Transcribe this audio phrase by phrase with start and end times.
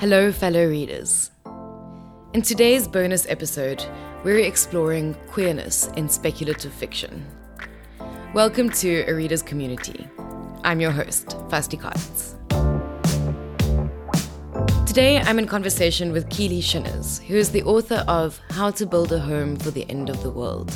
[0.00, 1.30] Hello, fellow readers.
[2.32, 3.84] In today's bonus episode,
[4.24, 7.26] we're exploring queerness in speculative fiction.
[8.32, 10.08] Welcome to A Reader's Community.
[10.64, 12.34] I'm your host, Vasti Calitz.
[14.86, 19.12] Today, I'm in conversation with Keely Shinners, who is the author of How to Build
[19.12, 20.72] a Home for the End of the World.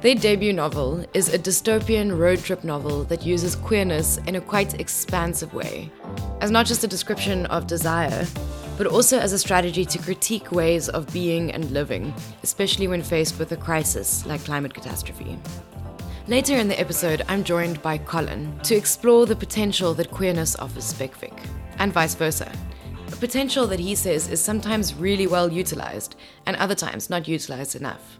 [0.00, 4.80] Their debut novel is a dystopian road trip novel that uses queerness in a quite
[4.80, 5.92] expansive way,
[6.40, 8.26] as not just a description of desire,
[8.76, 13.38] but also as a strategy to critique ways of being and living, especially when faced
[13.38, 15.38] with a crisis like climate catastrophe.
[16.28, 20.92] Later in the episode, I'm joined by Colin to explore the potential that queerness offers
[20.92, 21.38] Specfic,
[21.78, 22.50] and vice versa.
[23.12, 27.74] A potential that he says is sometimes really well utilized, and other times not utilized
[27.74, 28.19] enough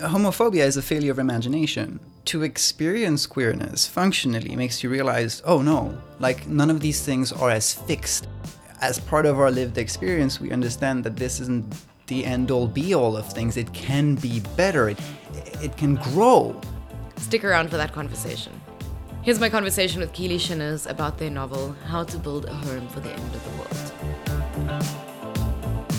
[0.00, 2.00] homophobia is a failure of imagination.
[2.26, 7.50] To experience queerness functionally makes you realize, oh no, like none of these things are
[7.50, 8.28] as fixed.
[8.80, 11.74] As part of our lived experience, we understand that this isn't
[12.06, 13.56] the end all be all of things.
[13.56, 14.98] It can be better, it,
[15.62, 16.60] it can grow.
[17.16, 18.52] Stick around for that conversation.
[19.22, 23.00] Here's my conversation with Keely Shinners about their novel, How to Build a Home for
[23.00, 24.84] the End of the World.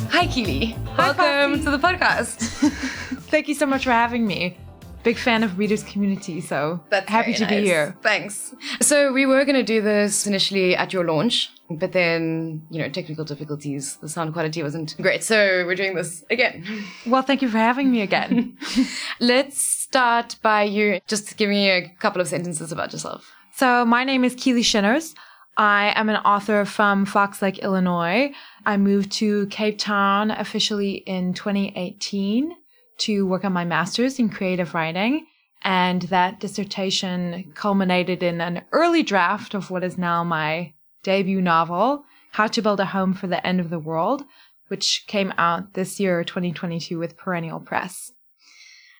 [0.09, 0.75] Hi, Keely.
[0.95, 1.63] Hi, Welcome Vasti.
[1.65, 2.95] to the podcast.
[3.29, 4.57] Thank you so much for having me.
[5.03, 7.95] Big fan of Readers Community, so happy to very be here.
[8.01, 8.53] Thanks.
[8.81, 12.89] So we were going to do this initially at your launch, but then, you know,
[12.89, 15.23] technical difficulties, the sound quality wasn't great.
[15.23, 16.65] So we're doing this again.
[17.05, 18.57] Well, thank you for having me again.
[19.19, 23.31] Let's start by you just giving me a couple of sentences about yourself.
[23.53, 25.13] so, my name is Keely Shinners.
[25.55, 28.33] I am an author from Fox Lake, Illinois.
[28.65, 32.55] I moved to Cape Town officially in 2018
[32.99, 35.25] to work on my master's in creative writing.
[35.61, 42.05] And that dissertation culminated in an early draft of what is now my debut novel,
[42.31, 44.23] How to Build a Home for the End of the World,
[44.67, 48.11] which came out this year, 2022, with Perennial Press.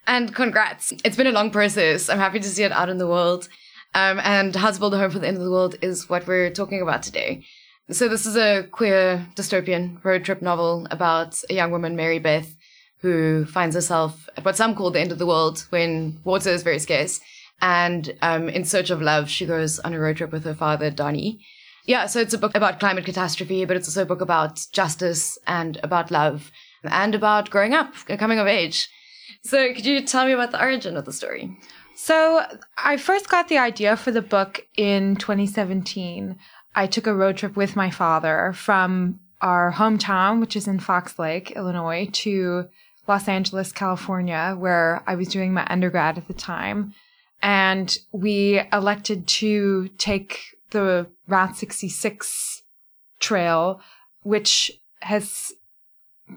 [0.06, 0.91] And congrats.
[1.06, 2.09] It's been a long process.
[2.09, 3.47] I'm happy to see it out in the world.
[3.94, 6.28] Um, and How to Build a Home for the End of the World is what
[6.28, 7.45] we're talking about today.
[7.91, 12.56] So this is a queer dystopian road trip novel about a young woman, Mary Beth,
[13.02, 16.64] who finds herself at what some call the end of the world when water is
[16.64, 17.20] very scarce.
[17.62, 20.90] And um, in search of love, she goes on a road trip with her father,
[20.90, 21.46] Donnie.
[21.86, 25.38] Yeah, so it's a book about climate catastrophe, but it's also a book about justice
[25.48, 26.52] and about love
[26.84, 28.88] and about growing up, coming of age.
[29.44, 31.58] So could you tell me about the origin of the story?
[31.96, 32.46] So
[32.78, 36.38] I first got the idea for the book in 2017.
[36.76, 41.18] I took a road trip with my father from our hometown, which is in Fox
[41.18, 42.66] Lake, Illinois, to
[43.09, 46.94] Los Angeles, California, where I was doing my undergrad at the time.
[47.42, 52.62] And we elected to take the Route 66
[53.19, 53.81] trail,
[54.22, 55.52] which has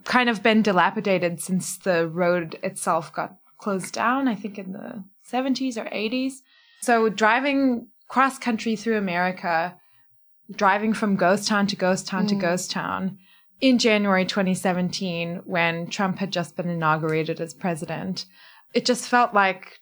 [0.04, 5.04] kind of been dilapidated since the road itself got closed down, I think in the
[5.30, 6.36] 70s or 80s.
[6.80, 9.76] So driving cross country through America,
[10.50, 12.40] driving from ghost town to ghost town to mm.
[12.40, 13.18] ghost town
[13.62, 18.26] in January 2017 when Trump had just been inaugurated as president,
[18.74, 19.78] it just felt like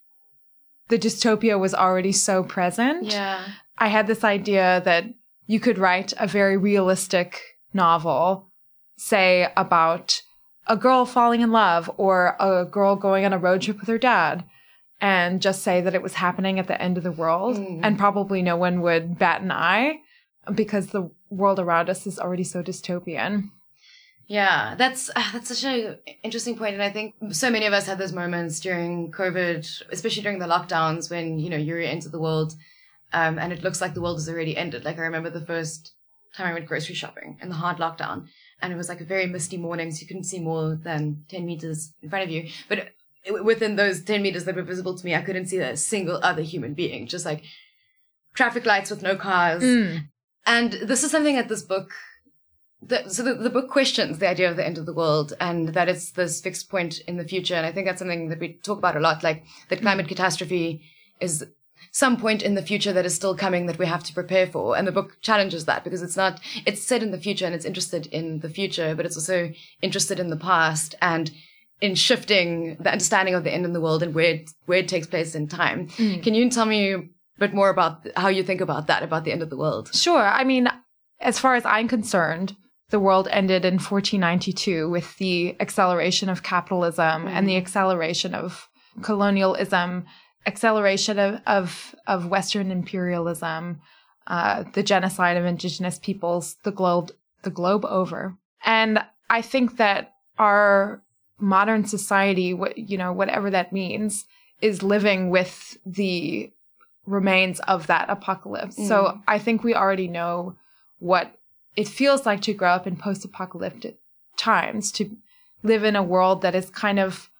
[0.89, 3.07] the dystopia was already so present.
[3.07, 3.43] Yeah.
[3.79, 5.05] I had this idea that
[5.47, 7.41] you could write a very realistic
[7.73, 8.53] novel,
[8.99, 10.21] say about
[10.67, 13.99] a girl falling in love or a girl going on a road trip with her
[13.99, 14.45] dad,
[15.01, 17.57] and just say that it was happening at the end of the world.
[17.57, 17.81] Mm.
[17.83, 20.01] And probably no one would bat an eye
[20.55, 23.51] because the world around us is already so dystopian.
[24.31, 27.89] Yeah, that's uh, that's such an interesting point, and I think so many of us
[27.89, 32.21] had those moments during COVID, especially during the lockdowns when you know you enter the
[32.21, 32.55] world,
[33.13, 34.85] um, and it looks like the world has already ended.
[34.85, 35.95] Like I remember the first
[36.33, 38.29] time I went grocery shopping in the hard lockdown,
[38.63, 41.45] and it was like a very misty morning, so you couldn't see more than ten
[41.45, 42.51] meters in front of you.
[42.69, 42.91] But
[43.43, 46.43] within those ten meters that were visible to me, I couldn't see a single other
[46.43, 47.43] human being, just like
[48.35, 49.65] traffic lights with no cars.
[50.47, 51.91] And this is something that this book
[52.83, 55.69] the, so the, the book questions the idea of the end of the world and
[55.71, 57.55] that it's this fixed point in the future.
[57.55, 59.83] And I think that's something that we talk about a lot, like that mm.
[59.83, 60.83] climate catastrophe
[61.21, 61.47] is
[61.93, 64.77] some point in the future that is still coming that we have to prepare for.
[64.77, 67.65] And the book challenges that because it's not, it's set in the future and it's
[67.65, 69.53] interested in the future, but it's also
[69.83, 71.31] interested in the past and
[71.81, 74.89] in shifting the understanding of the end of the world and where it, where it
[74.89, 75.89] takes place in time.
[75.89, 76.23] Mm.
[76.23, 77.03] Can you tell me a
[77.39, 79.91] bit more about how you think about that, about the end of the world?
[79.95, 80.23] Sure.
[80.23, 80.69] I mean,
[81.21, 82.57] as far as I'm concerned,
[82.91, 88.69] the world ended in 1492 with the acceleration of capitalism and the acceleration of
[89.03, 90.05] colonialism,
[90.47, 93.81] acceleration of, of, of Western imperialism,
[94.27, 98.37] uh, the genocide of indigenous peoples, the globe, the globe over.
[98.65, 101.03] And I think that our
[101.39, 104.25] modern society, what you know, whatever that means,
[104.61, 106.53] is living with the
[107.07, 108.77] remains of that apocalypse.
[108.77, 108.89] Mm.
[108.89, 110.57] So I think we already know
[110.99, 111.35] what
[111.77, 113.99] it feels like to grow up in post-apocalyptic
[114.37, 115.17] times, to
[115.63, 117.31] live in a world that is kind of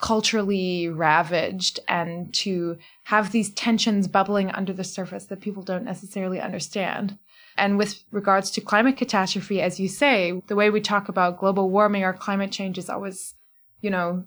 [0.00, 6.40] culturally ravaged and to have these tensions bubbling under the surface that people don't necessarily
[6.40, 7.18] understand.
[7.56, 11.68] And with regards to climate catastrophe, as you say, the way we talk about global
[11.68, 13.34] warming or climate change is always,
[13.80, 14.24] you know,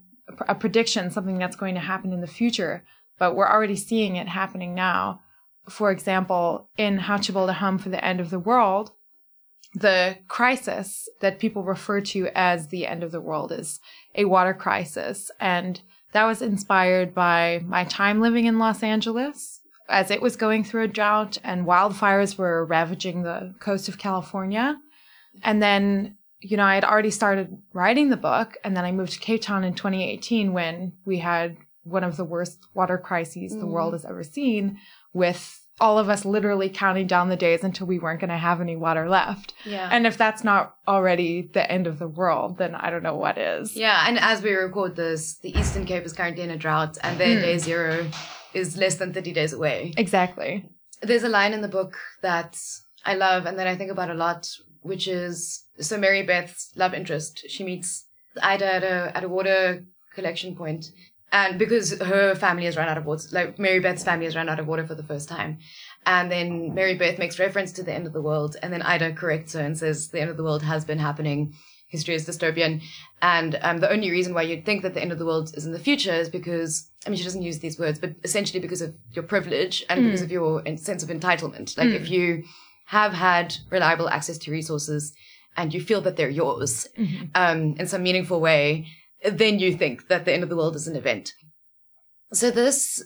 [0.48, 2.84] a prediction, something that's going to happen in the future.
[3.18, 5.22] But we're already seeing it happening now.
[5.70, 8.92] For example, in How to Build a Home for the End of the World,
[9.74, 13.80] the crisis that people refer to as the end of the world is
[14.16, 15.32] a water crisis.
[15.40, 15.82] And
[16.12, 20.84] that was inspired by my time living in Los Angeles as it was going through
[20.84, 24.78] a drought and wildfires were ravaging the coast of California.
[25.44, 28.58] And then, you know, I had already started writing the book.
[28.64, 32.24] And then I moved to Cape Town in 2018 when we had one of the
[32.24, 33.60] worst water crises mm.
[33.60, 34.78] the world has ever seen
[35.14, 38.62] with all of us literally counting down the days until we weren't going to have
[38.62, 39.54] any water left.
[39.66, 39.90] Yeah.
[39.92, 43.38] And if that's not already the end of the world, then I don't know what
[43.38, 43.76] is.
[43.76, 44.06] Yeah.
[44.08, 47.36] And as we record this, the Eastern Cape is currently in a drought and their
[47.36, 47.42] mm.
[47.42, 48.08] day zero
[48.54, 49.94] is less than 30 days away.
[49.98, 50.70] Exactly.
[51.02, 52.62] There's a line in the book that
[53.04, 54.48] I love and that I think about a lot,
[54.82, 57.44] which is so Mary Beth's love interest.
[57.50, 58.06] She meets
[58.42, 59.84] Ida at a, at a water
[60.14, 60.92] collection point
[61.32, 64.50] and because her family has run out of water, like Mary Beth's family has run
[64.50, 65.60] out of water for the first time.
[66.06, 69.14] And then Mary Beth makes reference to the end of the world, and then Ida
[69.14, 71.54] corrects her and says the end of the world has been happening.
[71.88, 72.82] History is dystopian,
[73.22, 75.66] and um, the only reason why you'd think that the end of the world is
[75.66, 78.82] in the future is because I mean she doesn't use these words, but essentially because
[78.82, 80.06] of your privilege and mm.
[80.06, 81.78] because of your sense of entitlement.
[81.78, 81.96] Like mm.
[81.96, 82.44] if you
[82.86, 85.14] have had reliable access to resources
[85.58, 87.26] and you feel that they're yours mm-hmm.
[87.36, 88.88] um, in some meaningful way,
[89.24, 91.34] then you think that the end of the world is an event.
[92.34, 93.04] So this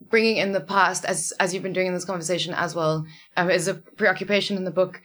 [0.00, 3.06] bringing in the past, as as you've been doing in this conversation as well,
[3.36, 5.00] um, is a preoccupation in the book,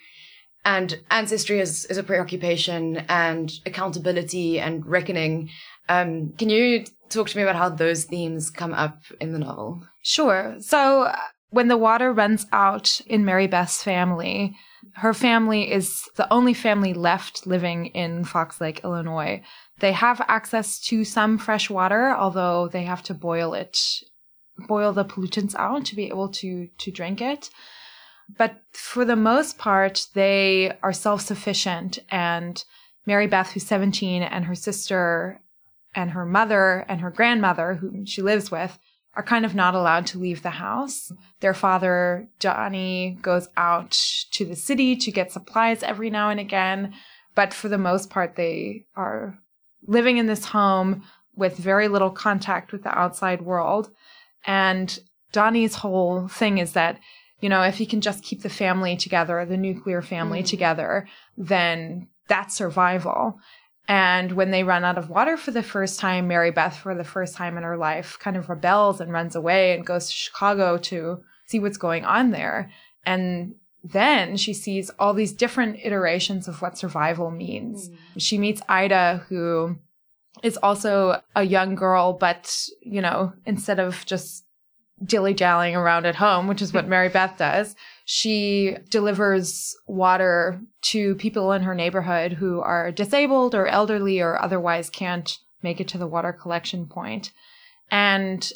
[0.65, 5.50] and ancestry is is a preoccupation, and accountability and reckoning.
[5.89, 9.83] Um, can you talk to me about how those themes come up in the novel?
[10.01, 10.56] Sure.
[10.60, 11.18] So uh,
[11.50, 14.56] when the water runs out in Mary Beth's family,
[14.95, 19.42] her family is the only family left living in Fox Lake, Illinois.
[19.84, 23.78] They have access to some fresh water, although they have to boil it,
[24.66, 27.50] boil the pollutants out to be able to to drink it.
[28.38, 32.00] But for the most part, they are self-sufficient.
[32.10, 32.64] And
[33.06, 35.42] Mary Beth, who's 17, and her sister
[35.94, 38.80] and her mother and her grandmother, who she lives with,
[39.16, 41.12] are kind of not allowed to leave the house.
[41.42, 43.92] Their father, Johnny, goes out
[44.32, 46.94] to the city to get supplies every now and again.
[47.36, 49.40] But for the most part, they are
[49.88, 51.04] living in this home
[51.36, 53.90] with very little contact with the outside world.
[54.46, 54.98] And
[55.32, 57.00] Donnie's whole thing is that,
[57.40, 60.48] you know, if he can just keep the family together, the nuclear family mm.
[60.48, 61.08] together,
[61.38, 63.40] then that's survival.
[63.88, 67.04] And when they run out of water for the first time, Mary Beth, for the
[67.04, 70.78] first time in her life, kind of rebels and runs away and goes to Chicago
[70.78, 72.72] to see what's going on there.
[73.06, 77.90] And then she sees all these different iterations of what survival means.
[77.90, 77.96] Mm.
[78.18, 79.78] She meets Ida, who
[80.42, 84.46] is also a young girl, but, you know, instead of just
[85.04, 87.75] dilly dallying around at home, which is what Mary Beth does,
[88.06, 94.90] she delivers water to people in her neighborhood who are disabled or elderly or otherwise
[94.90, 97.32] can't make it to the water collection point.
[97.92, 98.50] And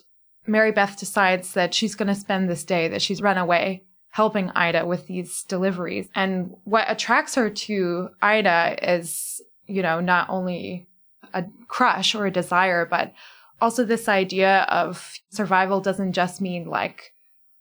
[0.45, 3.83] Mary Beth decides that she's going to spend this day that she's run away
[4.17, 6.09] helping Ida with these deliveries.
[6.15, 10.87] And what attracts her to Ida is, you know, not only
[11.35, 13.13] a crush or a desire, but
[13.61, 17.13] also this idea of survival doesn't just mean like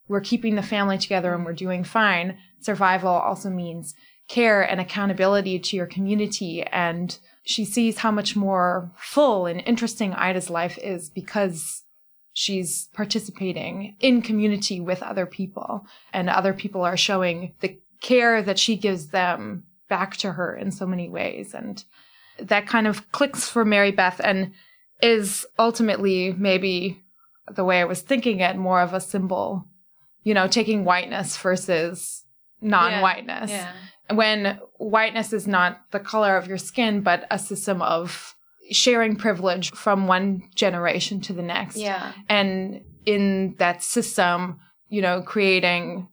[0.09, 2.39] we're keeping the family together and we're doing fine.
[2.61, 3.95] Survival also means
[4.27, 6.63] care and accountability to your community.
[6.63, 11.83] And she sees how much more full and interesting Ida's life is because
[12.39, 15.87] she's participating in community with other people.
[16.13, 20.71] And other people are showing the care that she gives them back to her in
[20.71, 21.55] so many ways.
[21.55, 21.83] And
[22.39, 24.53] that kind of clicks for Mary Beth and
[25.01, 27.03] is ultimately maybe
[27.51, 29.67] the way I was thinking it more of a symbol
[30.27, 32.25] you know taking whiteness versus
[32.61, 33.51] non-whiteness.
[33.51, 33.73] Yeah,
[34.11, 34.17] yeah.
[34.17, 38.35] when whiteness is not the color of your skin but a system of
[38.71, 41.77] sharing privilege from one generation to the next.
[41.77, 42.13] Yeah.
[42.29, 44.59] And in that system,
[44.89, 46.09] you know, creating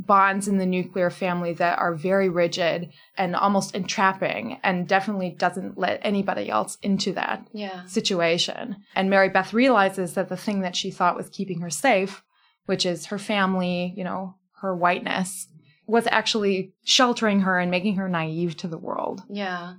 [0.00, 5.76] bonds in the nuclear family that are very rigid and almost entrapping and definitely doesn't
[5.76, 7.84] let anybody else into that Yeah.
[7.86, 8.76] situation.
[8.94, 12.22] And Mary Beth realizes that the thing that she thought was keeping her safe,
[12.66, 15.48] which is her family, you know, her whiteness,
[15.88, 19.22] was actually sheltering her and making her naive to the world.
[19.30, 19.74] Yeah.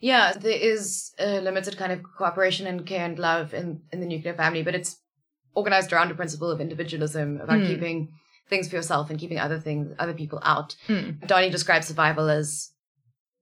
[0.00, 4.06] Yeah, there is a limited kind of cooperation and care and love in, in the
[4.06, 4.96] nuclear family, but it's
[5.54, 7.66] organized around a principle of individualism, about Mm.
[7.68, 8.08] keeping
[8.50, 10.74] things for yourself and keeping other things, other people out.
[10.88, 11.24] Mm.
[11.26, 12.72] Donnie describes survival as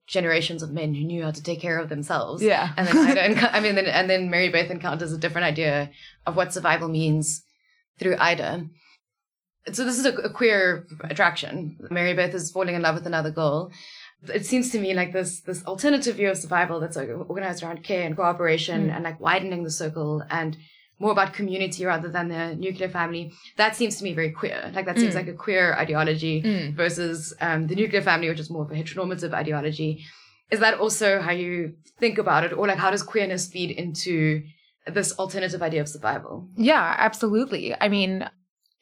[0.07, 2.41] generations of men who knew how to take care of themselves.
[2.43, 2.71] Yeah.
[2.77, 5.89] And then Ida, enc- I mean, then, and then Mary Beth encounters a different idea
[6.27, 7.43] of what survival means
[7.99, 8.67] through Ida.
[9.73, 11.77] So this is a, a queer attraction.
[11.91, 13.71] Mary Beth is falling in love with another girl.
[14.33, 17.83] It seems to me like this this alternative view of survival that's like organized around
[17.83, 18.95] care and cooperation Mm.
[18.95, 20.57] and like widening the circle and
[20.99, 23.31] more about community rather than the nuclear family.
[23.57, 24.71] That seems to me very queer.
[24.73, 25.19] Like that seems Mm.
[25.21, 26.75] like a queer ideology Mm.
[26.75, 30.03] versus um, the nuclear family, which is more of a heteronormative ideology.
[30.49, 34.41] Is that also how you think about it, or like how does queerness feed into
[34.87, 36.47] this alternative idea of survival?
[36.55, 37.75] Yeah, absolutely.
[37.79, 38.27] I mean,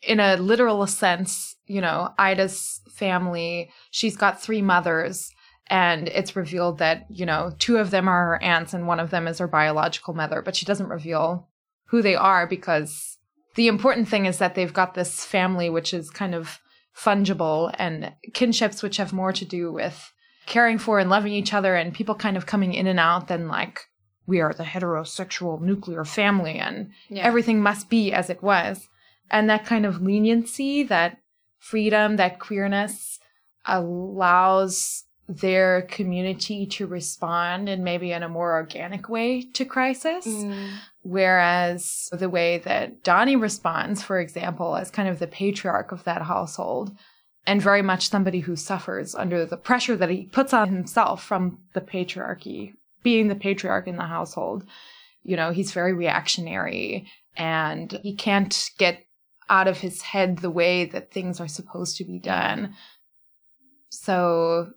[0.06, 5.32] in a literal sense, you know, Ida's family, she's got three mothers,
[5.68, 9.10] and it's revealed that, you know, two of them are her aunts and one of
[9.10, 11.50] them is her biological mother, but she doesn't reveal
[11.86, 13.18] who they are because
[13.56, 16.60] the important thing is that they've got this family which is kind of
[16.96, 20.12] fungible and kinships which have more to do with
[20.46, 23.48] caring for and loving each other and people kind of coming in and out than
[23.48, 23.82] like
[24.28, 27.24] we are the heterosexual nuclear family and Yeah.
[27.24, 28.88] everything must be as it was.
[29.32, 31.18] And that kind of leniency, that
[31.60, 33.20] freedom, that queerness
[33.66, 40.28] allows their community to respond in maybe in a more organic way to crisis.
[40.28, 40.70] Mm.
[41.02, 46.22] Whereas the way that Donnie responds, for example, as kind of the patriarch of that
[46.22, 46.96] household,
[47.48, 51.60] and very much somebody who suffers under the pressure that he puts on himself from
[51.74, 54.64] the patriarchy, being the patriarch in the household.
[55.24, 59.06] You know, he's very reactionary and he can't get
[59.50, 62.74] out of his head the way that things are supposed to be done.
[63.90, 64.72] So,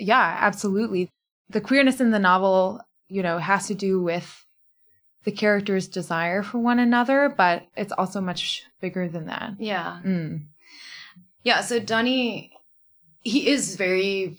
[0.00, 1.10] yeah, absolutely.
[1.50, 4.44] The queerness in the novel, you know, has to do with
[5.24, 9.52] the character's desire for one another, but it's also much bigger than that.
[9.58, 10.00] Yeah.
[10.04, 10.46] Mm.
[11.44, 12.52] Yeah, so Donnie,
[13.22, 14.36] he is very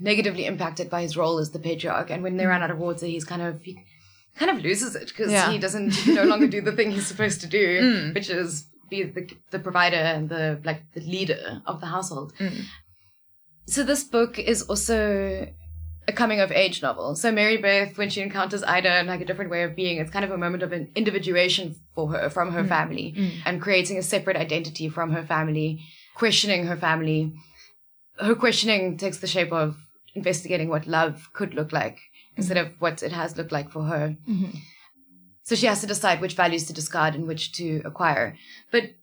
[0.00, 3.06] negatively impacted by his role as the patriarch, and when they run out of water,
[3.06, 3.78] he's kind of he
[4.36, 5.50] kind of loses it because Yeah.
[5.52, 8.14] he doesn't no longer do the thing he's supposed to do, Mm.
[8.14, 9.24] which is be the
[9.54, 12.32] the provider and the like the leader of the household.
[12.38, 12.62] Mm.
[13.74, 14.98] So this book is also
[16.06, 17.14] a coming of age novel.
[17.16, 20.10] So Mary Beth, when she encounters Ida in like a different way of being, it's
[20.16, 23.30] kind of a moment of an individuation for her from her family Mm.
[23.46, 25.80] and creating a separate identity from her family,
[26.22, 27.20] questioning her family.
[28.28, 29.76] Her questioning takes the shape of
[30.14, 31.98] investigating what love could look like
[32.36, 34.16] instead of what it has looked like for her.
[34.28, 34.52] Mhm.
[35.44, 38.36] So she has to decide which values to discard and which to acquire.
[38.70, 38.94] But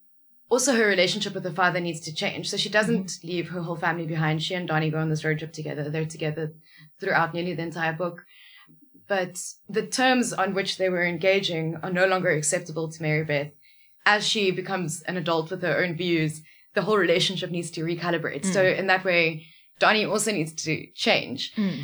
[0.49, 2.49] also her relationship with her father needs to change.
[2.49, 4.41] So she doesn't leave her whole family behind.
[4.43, 5.89] She and Donnie go on this road trip together.
[5.89, 6.53] They're together
[6.99, 8.25] throughout nearly the entire book.
[9.07, 13.51] But the terms on which they were engaging are no longer acceptable to Mary Beth.
[14.05, 16.41] As she becomes an adult with her own views,
[16.73, 18.45] the whole relationship needs to recalibrate.
[18.45, 19.45] So in that way,
[19.79, 21.83] Donnie also needs to change Mm.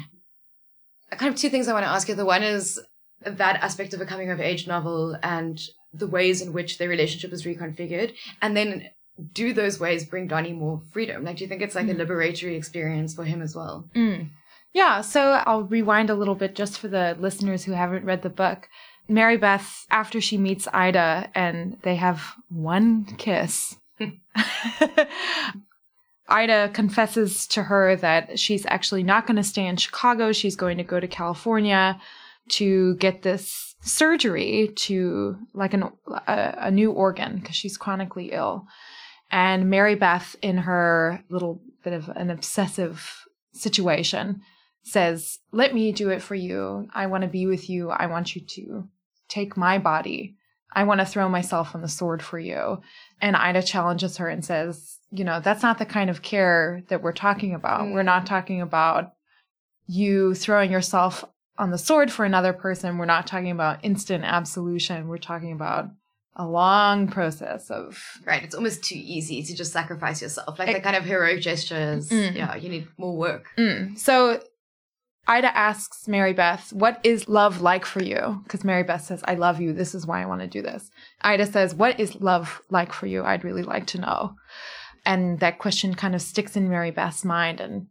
[1.12, 2.16] kind of two things I want to ask you.
[2.16, 2.80] The one is
[3.26, 5.60] that aspect of a coming of age novel and
[5.94, 8.14] the ways in which their relationship is reconfigured.
[8.42, 8.90] And then
[9.34, 11.24] do those ways bring Donnie more freedom?
[11.24, 13.90] Like, do you think it's like a liberatory experience for him as well?
[13.96, 14.30] Mm.
[14.74, 18.30] Yeah, so I'll rewind a little bit just for the listeners who haven't read the
[18.30, 18.70] book.
[19.08, 23.78] Mary Beth, after she meets Ida and they have one kiss,
[26.30, 30.34] Ida confesses to her that she's actually not going to stay in Chicago.
[30.34, 32.00] She's going to go to California
[32.50, 35.84] to get this surgery to like an,
[36.28, 38.66] a, a new organ because she's chronically ill.
[39.30, 44.42] And Mary Beth, in her little bit of an obsessive situation,
[44.84, 46.88] says, Let me do it for you.
[46.94, 47.90] I want to be with you.
[47.90, 48.88] I want you to
[49.28, 50.36] take my body.
[50.74, 52.82] I want to throw myself on the sword for you.
[53.22, 57.02] And Ida challenges her and says, You know, that's not the kind of care that
[57.02, 57.82] we're talking about.
[57.82, 57.94] Mm.
[57.94, 59.14] We're not talking about
[59.88, 61.26] you throwing yourself
[61.58, 62.98] on the sword for another person.
[62.98, 65.08] We're not talking about instant absolution.
[65.08, 65.90] We're talking about
[66.36, 68.44] a long process of Right.
[68.44, 70.60] It's almost too easy to just sacrifice yourself.
[70.60, 72.10] Like the kind of heroic gestures.
[72.10, 72.36] Mm.
[72.36, 73.48] Yeah, you need more work.
[73.58, 73.98] Mm.
[73.98, 74.40] So
[75.28, 78.42] Ida asks Mary Beth, What is love like for you?
[78.44, 79.74] Because Mary Beth says, I love you.
[79.74, 80.90] This is why I want to do this.
[81.22, 83.24] Ida says, What is love like for you?
[83.24, 84.36] I'd really like to know.
[85.06, 87.88] and that question kind of sticks in Mary Beth's mind and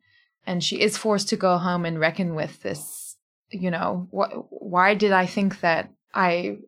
[0.47, 3.06] and she is forced to go home and reckon with this
[3.51, 6.59] you know wh- why did I think that I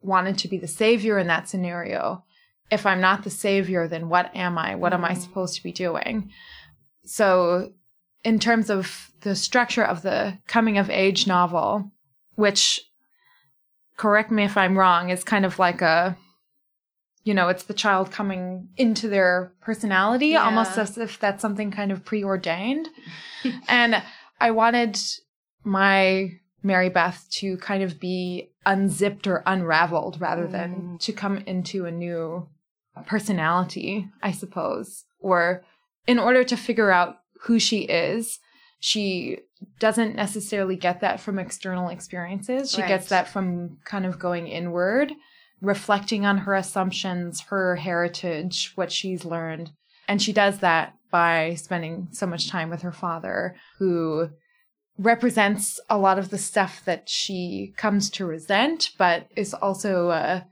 [0.00, 2.24] wanted to be the savior in that scenario
[2.70, 5.18] if I'm not the savior then what am I what am I Mm.
[5.22, 6.30] supposed to be doing
[7.04, 7.72] so
[8.24, 11.90] in terms of the structure of the coming of age novel
[12.36, 12.80] which
[13.96, 16.16] correct me if I'm wrong is kind of like a
[17.24, 20.44] you know, it's the child coming into their personality, Yeah.
[20.44, 22.88] almost as if that's something kind of preordained.
[23.68, 24.02] and
[24.40, 24.96] I wanted
[25.68, 26.32] my
[26.62, 31.00] Mary Beth to kind of be unzipped or unraveled rather than Mm.
[31.00, 32.48] to come into a new
[33.06, 35.04] personality, I suppose.
[35.20, 35.64] Or
[36.06, 38.40] in order to figure out who she is,
[38.80, 39.38] she
[39.78, 42.70] doesn't necessarily get that from external experiences.
[42.70, 45.12] She gets that from kind of going inward
[45.60, 49.72] reflecting on her assumptions, her heritage, what she's learned.
[50.06, 54.30] And she does that by spending so much time with her father, who
[54.98, 60.46] represents a lot of the stuff that she comes to resent, but is also a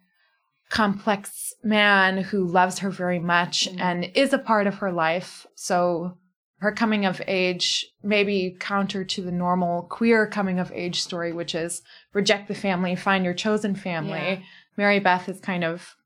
[0.69, 3.81] complex man who loves her very much Mm.
[3.81, 5.47] and is a part of her life.
[5.55, 6.17] So
[6.59, 11.33] her coming of age may be counter to the normal queer coming of age story,
[11.33, 14.19] which is reject the family, find your chosen family.
[14.19, 14.38] Yeah.
[14.76, 15.97] Mary Beth is kind of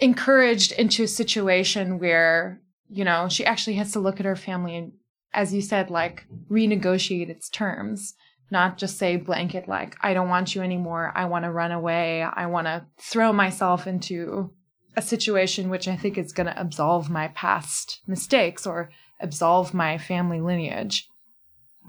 [0.00, 4.76] encouraged into a situation where, you know, she actually has to look at her family
[4.76, 4.92] and,
[5.32, 8.14] as you said, like renegotiate its terms,
[8.50, 11.12] not just say blanket, like, I don't want you anymore.
[11.14, 12.22] I want to run away.
[12.22, 14.50] I want to throw myself into
[14.96, 19.98] a situation which I think is going to absolve my past mistakes or absolve my
[19.98, 21.08] family lineage.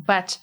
[0.05, 0.37] But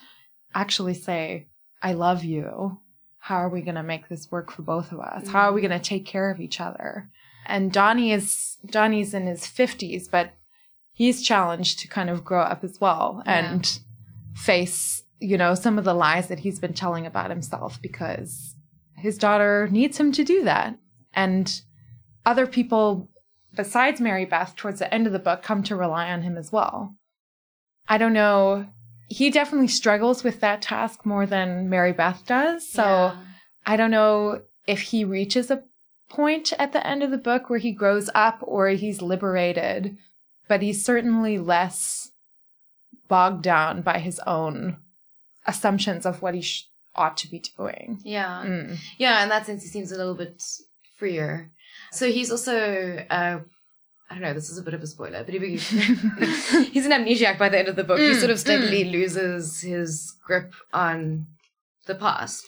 [0.55, 1.49] actually say,
[1.83, 2.81] I love you.
[3.19, 5.29] How are we going to make this work for both of us?
[5.29, 7.11] How are we going to take care of each other?
[7.45, 10.33] And Donnie is Donnie's in his 50s, but
[10.99, 13.53] he's challenged to kind of grow up as well Yeah.
[13.53, 13.79] and
[14.35, 18.55] face, you know, some of the lies that he's been telling about himself because
[18.97, 20.79] his daughter needs him to do that.
[21.13, 21.61] And
[22.25, 23.11] other people
[23.55, 26.51] besides Mary Beth towards the end of the book come to rely on him as
[26.51, 26.95] well.
[27.89, 28.67] I don't know.
[29.09, 32.69] He definitely struggles with that task more than Mary Beth does.
[32.69, 33.17] So Yeah.
[33.67, 35.63] I don't know if he reaches a
[36.09, 39.97] point at the end of the book where he grows up or he's liberated,
[40.49, 42.11] but he's certainly less
[43.09, 44.79] bogged down by his own
[45.47, 48.01] assumptions of what he sh- ought to be doing.
[48.05, 48.43] Yeah.
[48.45, 48.79] Mm.
[48.99, 50.43] Yeah, in that sense, he seems a little bit
[50.99, 51.51] freer.
[51.93, 53.39] So he's also, uh,
[54.11, 55.39] I don't know, this is a bit of a spoiler, but he,
[56.67, 57.99] he's an amnesiac by the end of the book.
[57.99, 61.27] he Mm, sort of steadily loses his grip on
[61.87, 62.45] the past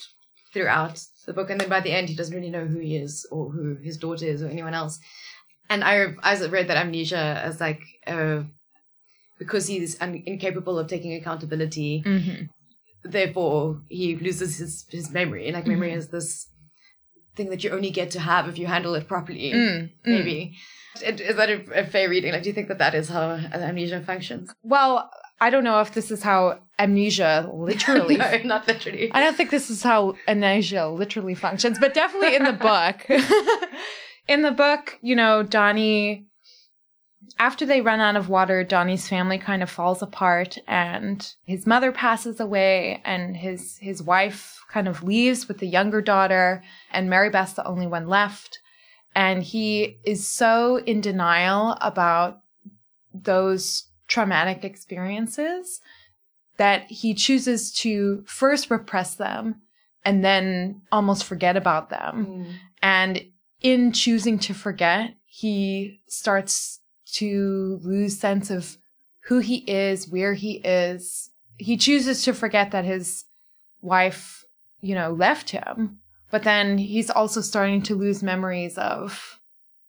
[0.52, 1.50] throughout the book.
[1.50, 3.96] And then by the end, he doesn't really know who he is or who his
[3.98, 4.98] daughter is or anyone else.
[5.70, 8.42] And I, I read that amnesia as like, uh,
[9.38, 12.44] because he's un- incapable of taking accountability, hmm
[13.04, 15.50] therefore he loses his, his memory.
[15.52, 16.48] Like memory is this
[17.36, 19.52] thing that you only get to have if you handle it properly.
[19.52, 19.90] Mm, mm.
[20.04, 20.56] Maybe
[20.96, 22.32] Is- is that a, a fair reading?
[22.32, 24.52] Like, do you think that that is how amnesia functions?
[24.62, 25.08] Well,
[25.40, 28.16] I don't know if this is how amnesia literally.
[28.16, 29.10] no, not literally.
[29.12, 33.06] I don't think this is how amnesia literally functions, but definitely in the book.
[34.28, 36.26] in the book, you know, Donnie,
[37.38, 41.90] after they run out of water, Donnie's family kind of falls apart and his mother
[41.90, 46.62] passes away and his, his wife kind of leaves with the younger daughter
[46.92, 48.60] and Mary Beth's the only one left.
[49.14, 52.40] And he is so in denial about
[53.12, 55.80] those traumatic experiences
[56.58, 59.62] that he chooses to first repress them
[60.04, 62.26] and then almost forget about them.
[62.26, 62.54] Mm.
[62.82, 63.22] And
[63.60, 66.80] in choosing to forget, he starts
[67.14, 68.76] to lose sense of
[69.24, 71.30] who he is, where he is.
[71.56, 73.24] He chooses to forget that his
[73.80, 74.44] wife,
[74.80, 75.98] you know, left him.
[76.30, 79.40] But then he's also starting to lose memories of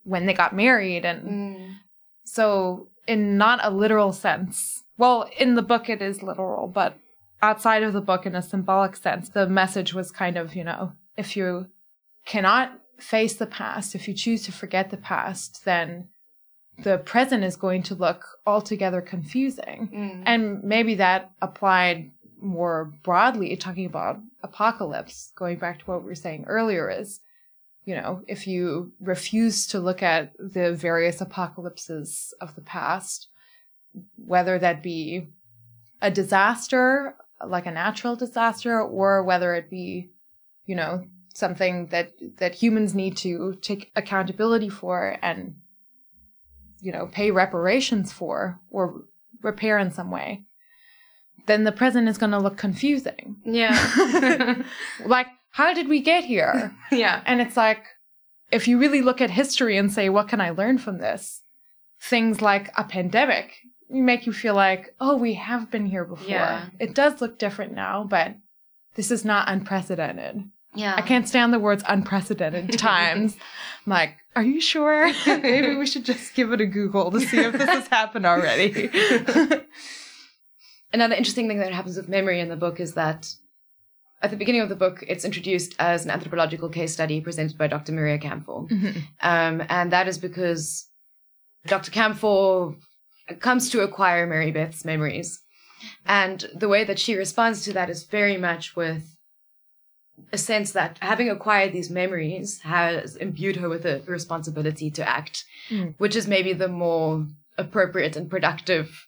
[0.04, 1.76] when they got married and Mm.
[2.24, 6.98] so, in not a literal sense, well, in the book it is literal, but
[7.42, 10.94] outside of the book, in a symbolic sense, the message was kind of, you know,
[11.18, 11.68] if you
[12.26, 16.10] cannot face the past, if you choose to forget the past, then
[16.84, 19.90] the present is going to look altogether confusing.
[19.94, 20.24] Mm.
[20.26, 26.16] And maybe that applied more broadly, talking about apocalypse, going back to what we were
[26.16, 27.20] saying earlier, is,
[27.86, 33.28] you know, if you refuse to look at the various apocalypses of the past,
[34.16, 35.28] whether that be
[36.02, 40.10] a disaster, like a natural disaster, or whether it be,
[40.66, 45.56] you know, something that that humans need to take accountability for and
[46.82, 49.04] you know, pay reparations for or
[49.42, 50.44] repair in some way,
[51.46, 53.38] then the present is going to look confusing.
[53.44, 54.64] Yeah.
[55.06, 56.76] like, how did we get here?
[56.92, 57.22] yeah.
[57.26, 57.84] And it's like,
[58.52, 61.44] if you really look at history and say, what can I learn from this?
[62.02, 63.58] Things like a pandemic
[63.90, 66.28] make you feel like, oh, we have been here before.
[66.28, 66.66] Yeah.
[66.80, 68.36] It does look different now, but
[68.96, 70.44] this is not unprecedented.
[70.80, 70.96] Yeah.
[70.96, 73.36] I can't stand the words unprecedented times.
[73.86, 75.12] I'm like, are you sure?
[75.28, 78.90] Maybe we should just give it a Google to see if this has happened already.
[80.94, 83.28] Another interesting thing that happens with memory in the book is that
[84.22, 87.68] at the beginning of the book, it's introduced as an anthropological case study presented by
[87.68, 87.92] Dr.
[87.92, 88.66] Maria Camphor.
[89.22, 90.88] Um, and that is because
[91.68, 91.92] Dr.
[91.92, 92.74] Camphor
[93.40, 95.42] comes to acquire Mary Beth's memories.
[96.06, 99.16] And the way that she responds to that is very much with
[100.32, 105.46] a sense that having acquired these memories has imbued her with a responsibility to act,
[105.70, 105.96] Mm.
[105.98, 107.28] which is maybe the more
[107.58, 109.08] appropriate and productive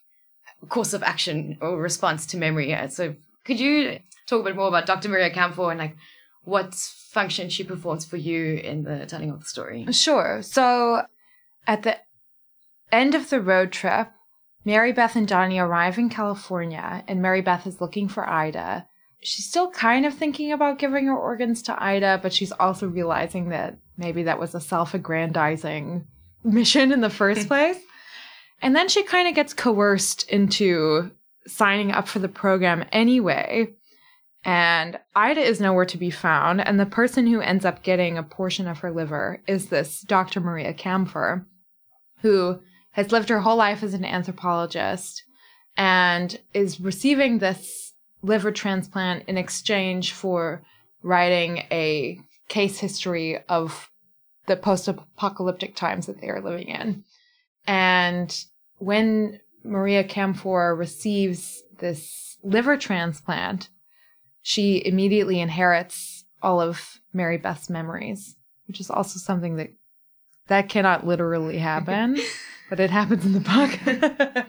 [0.70, 2.76] course of action or response to memory.
[2.90, 5.10] So could you talk a bit more about Dr.
[5.10, 5.96] Maria Camphor and like
[6.44, 9.86] what function she performs for you in the telling of the story?
[9.92, 10.42] Sure.
[10.42, 11.04] So
[11.66, 11.98] at the
[12.92, 14.10] end of the road trip,
[14.64, 18.86] Mary Beth and Donnie arrive in California, and Mary Beth is looking for Ida.
[19.24, 23.50] She's still kind of thinking about giving her organs to Ida, but she's also realizing
[23.50, 26.08] that maybe that was a self aggrandizing
[26.44, 27.78] mission in the first place.
[28.62, 31.12] And then she kind of gets coerced into
[31.48, 33.74] signing up for the program anyway.
[34.44, 36.62] And Ida is nowhere to be found.
[36.62, 40.40] And the person who ends up getting a portion of her liver is this Dr.
[40.40, 41.46] Maria Camphor,
[42.22, 42.60] who
[42.92, 45.24] has lived her whole life as an anthropologist
[45.78, 47.91] and is receiving this
[48.22, 50.62] liver transplant in exchange for
[51.04, 53.90] writing a case history of
[54.48, 57.04] the post apocalyptic times that they are living in.
[57.66, 58.46] And
[58.78, 63.70] when Maria Camphor receives this liver transplant,
[64.42, 68.36] she immediately inherits all of Mary Beth's memories,
[68.68, 69.70] which is also something that
[70.48, 72.18] that cannot literally happen,
[72.70, 74.46] but it happens in the book.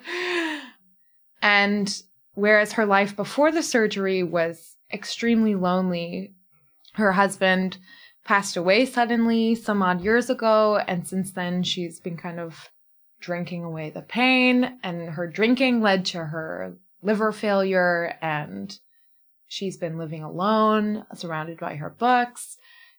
[1.42, 2.02] and
[2.34, 6.34] whereas her life before the surgery was extremely lonely,
[6.94, 7.78] her husband
[8.24, 12.70] passed away suddenly some odd years ago, and since then she's been kind of
[13.20, 18.78] drinking away the pain, and her drinking led to her liver failure and
[19.52, 22.56] She's been living alone, surrounded by her books,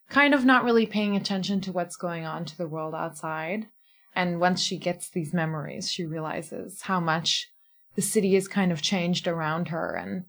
[0.08, 3.66] kind of not really paying attention to what's going on to the world outside.
[4.14, 7.48] And once she gets these memories, she realizes how much
[7.94, 10.24] the city has kind of changed around her and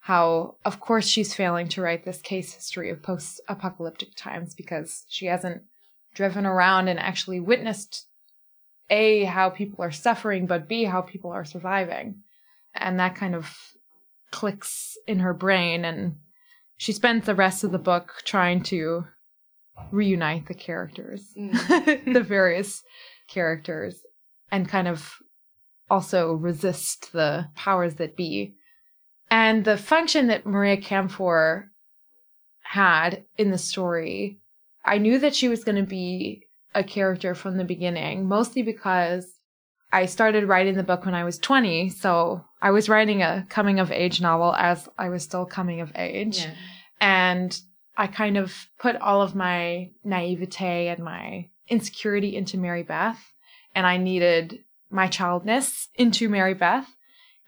[0.00, 5.04] how, of course, she's failing to write this case history of post apocalyptic times because
[5.08, 5.62] she hasn't
[6.14, 8.06] driven around and actually witnessed
[8.88, 12.22] A, how people are suffering, but B, how people are surviving.
[12.74, 13.54] And that kind of
[14.30, 16.16] clicks in her brain and
[16.76, 19.04] she spends the rest of the book trying to
[19.90, 22.04] reunite the characters Mm.
[22.14, 22.82] the various
[23.28, 24.02] characters
[24.50, 25.16] and kind of
[25.90, 28.54] also resist the powers that be
[29.30, 31.70] and the function that maria camphor
[32.62, 34.38] had in the story
[34.84, 39.26] i knew that she was going to be a character from the beginning mostly because
[39.92, 43.80] I started writing the book when I was 20, so I was writing a coming
[43.80, 46.38] of age novel as I was still coming of age.
[46.38, 46.54] Yeah.
[47.00, 47.60] And
[47.96, 53.20] I kind of put all of my naivete and my insecurity into Mary Beth,
[53.74, 56.88] and I needed my childness into Mary Beth,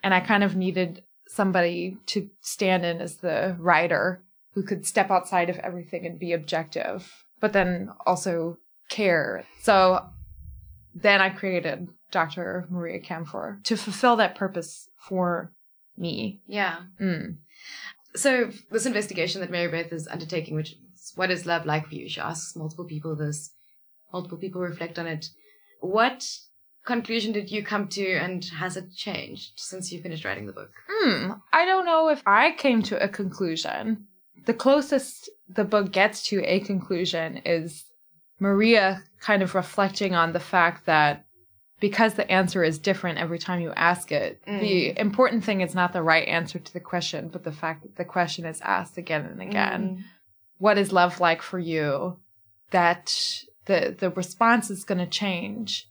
[0.02, 4.22] and I kind of needed somebody to stand in as the writer
[4.54, 9.44] who could step outside of everything and be objective, but then also care.
[9.62, 10.04] So
[10.94, 12.66] then I created Dr.
[12.68, 15.52] Maria Camphor to fulfill that purpose for
[15.96, 16.40] me.
[16.46, 16.82] Yeah.
[17.00, 17.38] Mm.
[18.14, 21.94] So this investigation that Mary Beth is undertaking, which is what is love like for
[21.94, 22.08] you?
[22.08, 23.52] She asks multiple people this.
[24.12, 25.26] Multiple people reflect on it.
[25.80, 26.28] What
[26.84, 30.70] conclusion did you come to, and has it changed since you finished writing the book?
[30.88, 31.32] Hmm.
[31.52, 34.06] I don't know if I came to a conclusion.
[34.46, 37.84] The closest the book gets to a conclusion is
[38.40, 41.24] Maria kind of reflecting on the fact that
[41.78, 44.60] because the answer is different every time you ask it, Mm.
[44.60, 47.96] the important thing is not the right answer to the question, but the fact that
[47.96, 49.82] the question is asked again and again.
[49.98, 50.04] Mm.
[50.58, 52.18] What is love like for you?
[52.70, 53.12] That
[53.66, 55.88] the the response is going to change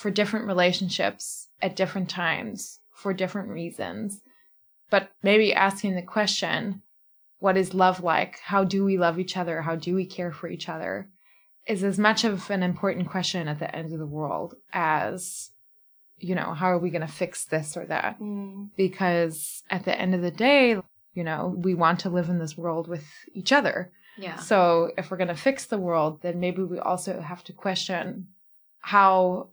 [0.00, 4.20] for different relationships at different times for different reasons.
[4.88, 6.82] But maybe asking the question,
[7.38, 8.38] what is love like?
[8.52, 9.62] How do we love each other?
[9.62, 11.08] How do we care for each other?
[11.66, 15.50] is as much of an important question at the end of the world as
[16.18, 18.70] you know how are we going to fix this or that Mm.
[18.76, 20.62] because at the end of the day
[21.18, 23.92] you know we want to live in this world with each other
[24.26, 24.36] Yeah.
[24.36, 28.28] so if we're going to fix the world then maybe we also have to question
[28.80, 29.48] how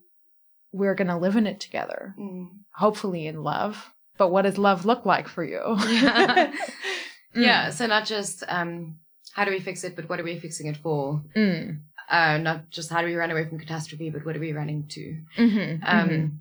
[0.72, 2.48] we're going to live in it together Mm.
[2.72, 6.52] hopefully in love but what does love look like for you Yeah.
[7.36, 7.44] Mm.
[7.44, 7.70] Yeah.
[7.72, 8.96] So not just um,
[9.34, 11.22] how do we fix it, but what are we fixing it for?
[11.36, 11.82] Mm.
[12.10, 14.88] Uh, not just how do we run away from catastrophe, but what are we running
[14.88, 15.20] to?
[15.38, 16.32] Mhm, Um, mhm.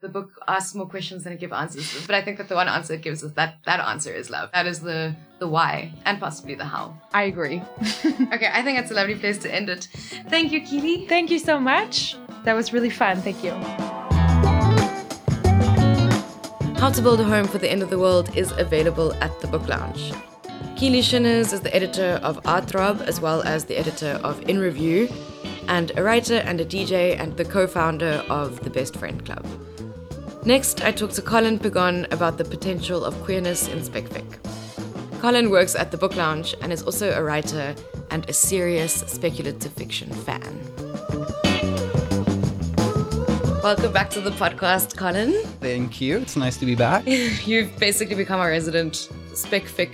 [0.00, 2.68] The book asks more questions than it gives answers, but I think that the one
[2.68, 4.48] answer it gives us that that answer is love.
[4.54, 6.94] That is the the why and possibly the how.
[7.12, 7.62] I agree.
[8.34, 9.84] Okay, I think that's a lovely place to end it.
[10.30, 11.06] Thank you, Keely.
[11.06, 12.16] Thank you so much.
[12.44, 13.20] That was really fun.
[13.20, 13.52] Thank you.
[16.80, 19.46] How to Build a Home for the End of the World is available at the
[19.46, 20.14] Book Lounge.
[20.76, 25.12] Keely Shinners is the editor of ArtThrob as well as the editor of In Review,
[25.68, 29.46] and a writer and a DJ and the co founder of the Best Friend Club.
[30.46, 35.20] Next, I talked to Colin Pegon about the potential of queerness in SpecFic.
[35.20, 37.74] Colin works at the Book Lounge and is also a writer
[38.10, 41.79] and a serious speculative fiction fan.
[43.62, 45.32] Welcome back to the podcast, Colin.
[45.60, 46.16] Thank you.
[46.16, 47.06] It's nice to be back.
[47.06, 49.90] You've basically become our resident spec fic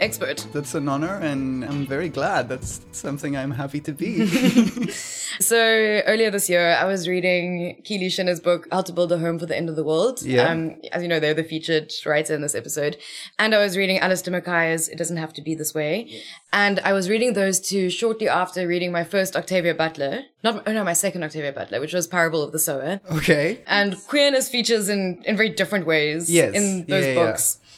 [0.00, 0.46] expert.
[0.52, 2.48] That's an honor, and I'm very glad.
[2.48, 4.90] That's something I'm happy to be.
[5.38, 9.38] So earlier this year, I was reading Keely Shinner's book, How to Build a Home
[9.38, 10.20] for the End of the World.
[10.22, 10.48] Yeah.
[10.50, 12.96] Um, as you know, they're the featured writer in this episode.
[13.38, 16.22] And I was reading Alistair Mackay's It Doesn't Have to Be This Way.
[16.52, 20.22] And I was reading those two shortly after reading my first Octavia Butler.
[20.42, 23.00] Not, oh no, my second Octavia Butler, which was Parable of the Sower.
[23.12, 23.60] okay.
[23.68, 26.54] And queerness features in, in very different ways Yes.
[26.54, 27.30] in those Yeah, yeah, yeah.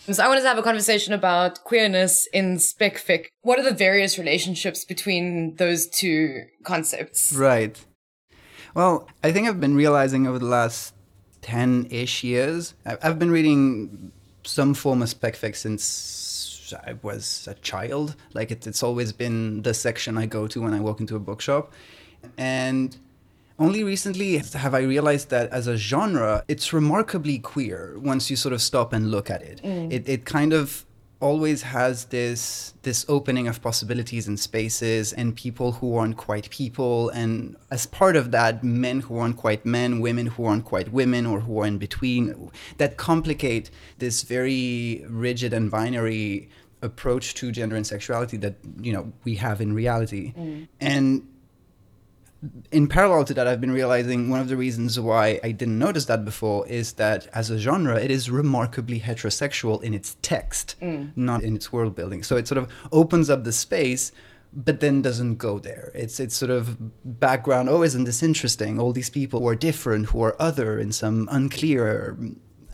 [0.08, 3.26] So I wanted to have a conversation about queerness in spec fic.
[3.42, 7.32] What are the various relationships between those two concepts?
[7.32, 7.82] Right.
[8.74, 10.94] Well, I think I've been realizing over the last
[11.42, 14.10] 10 ish years, I've been reading
[14.42, 18.16] some form of spec fic since I was a child.
[18.34, 21.20] Like, it, it's always been the section I go to when I walk into a
[21.20, 21.72] bookshop.
[22.36, 22.96] And
[23.62, 28.52] only recently have I realized that as a genre, it's remarkably queer once you sort
[28.52, 29.60] of stop and look at it.
[29.62, 29.92] Mm.
[29.92, 30.84] It, it kind of
[31.20, 37.10] always has this this opening of possibilities and spaces and people who aren't quite people.
[37.10, 41.24] And as part of that men who aren't quite men women who aren't quite women
[41.24, 46.50] or who are in between that complicate this very rigid and binary
[46.82, 50.34] approach to gender and sexuality that you know we have in reality.
[50.36, 50.68] Mm.
[50.80, 51.28] And
[52.72, 56.06] in parallel to that, I've been realizing one of the reasons why I didn't notice
[56.06, 61.12] that before is that as a genre, it is remarkably heterosexual in its text, mm.
[61.14, 62.22] not in its world building.
[62.22, 64.10] So it sort of opens up the space,
[64.52, 65.92] but then doesn't go there.
[65.94, 67.68] It's it's sort of background.
[67.68, 68.80] Oh, isn't this interesting?
[68.80, 72.18] All these people who are different, who are other in some unclear,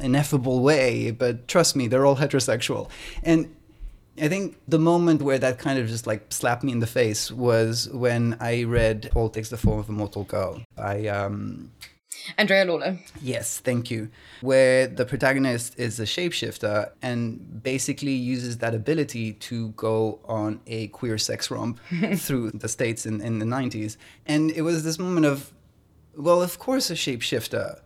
[0.00, 1.10] ineffable way.
[1.10, 2.90] But trust me, they're all heterosexual,
[3.22, 3.54] and
[4.20, 7.30] I think the moment where that kind of just like slapped me in the face
[7.30, 11.70] was when I read Paul Takes the Form of a Mortal Girl by, um,
[12.36, 12.98] Andrea Lawlor.
[13.22, 19.68] yes, thank you, where the protagonist is a shapeshifter and basically uses that ability to
[19.70, 21.78] go on a queer sex romp
[22.16, 23.96] through the States in, in the 90s.
[24.26, 25.52] And it was this moment of,
[26.16, 27.80] well, of course, a shapeshifter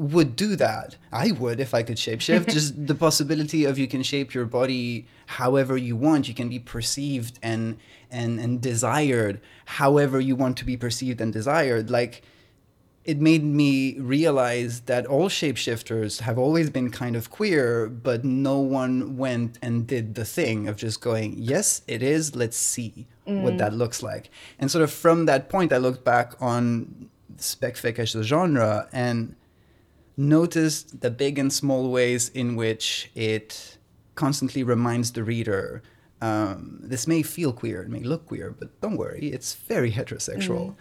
[0.00, 0.96] would do that.
[1.12, 2.48] I would if I could shapeshift.
[2.56, 6.26] Just the possibility of you can shape your body however you want.
[6.26, 7.76] You can be perceived and
[8.10, 11.90] and and desired however you want to be perceived and desired.
[11.90, 12.22] Like
[13.04, 18.58] it made me realize that all shapeshifters have always been kind of queer, but no
[18.58, 23.54] one went and did the thing of just going, yes, it is, let's see what
[23.54, 23.58] mm.
[23.58, 24.30] that looks like.
[24.58, 27.08] And sort of from that point, I looked back on
[27.38, 29.34] spec fic as a genre and
[30.20, 33.78] noticed the big and small ways in which it
[34.14, 35.82] constantly reminds the reader
[36.22, 40.74] um, this may feel queer, it may look queer, but don't worry, it's very heterosexual.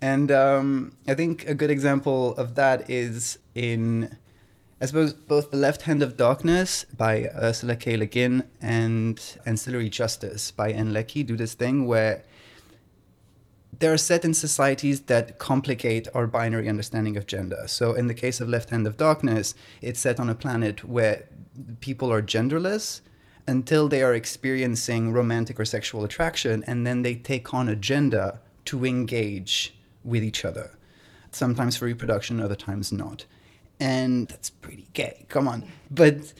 [0.00, 4.16] And um, I think a good example of that is in,
[4.80, 7.96] I suppose, both The Left Hand of Darkness by Ursula K.
[7.96, 12.22] Le Guin and Ancillary Justice by Ann Leckie do this thing where
[13.78, 17.64] they are certain societies that complicate our binary understanding of gender.
[17.66, 21.28] So, in the case of Left Hand of Darkness, it's set on a planet where
[21.80, 23.00] people are genderless
[23.46, 28.40] until they are experiencing romantic or sexual attraction, and then they take on a gender
[28.64, 30.70] to engage with each other.
[31.30, 33.24] Sometimes for reproduction, other times not.
[33.78, 35.26] And that's pretty gay.
[35.28, 35.64] Come on.
[35.90, 36.32] But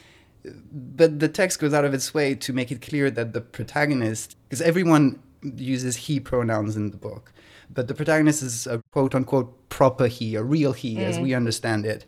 [0.72, 4.36] but the text goes out of its way to make it clear that the protagonist,
[4.44, 5.20] because everyone
[5.56, 7.32] uses he pronouns in the book,
[7.70, 11.22] but the protagonist is a quote unquote proper he, a real he, as mm.
[11.22, 12.04] we understand it.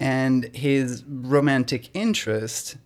[0.00, 2.76] And his romantic interest,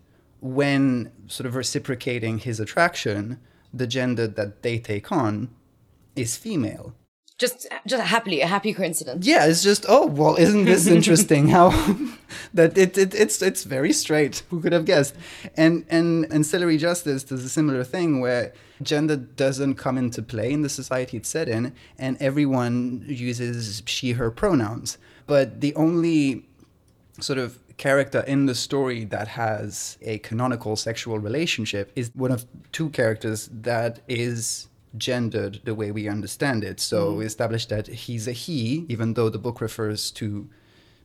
[0.41, 3.39] when sort of reciprocating his attraction,
[3.73, 5.49] the gender that they take on
[6.15, 6.95] is female.
[7.39, 9.25] Just, just happily, a happy coincidence.
[9.25, 11.47] Yeah, it's just oh well, isn't this interesting?
[11.47, 11.69] how
[12.53, 14.43] that it, it it's it's very straight.
[14.49, 15.15] Who could have guessed?
[15.57, 20.51] And and and Ancillary Justice does a similar thing where gender doesn't come into play
[20.51, 24.97] in the society it's set in, and everyone uses she/her pronouns.
[25.25, 26.45] But the only
[27.19, 32.45] sort of character in the story that has a canonical sexual relationship is one of
[32.71, 34.67] two characters that is
[34.97, 36.79] gendered the way we understand it.
[36.79, 37.17] So mm-hmm.
[37.19, 40.49] we established that he's a he, even though the book refers to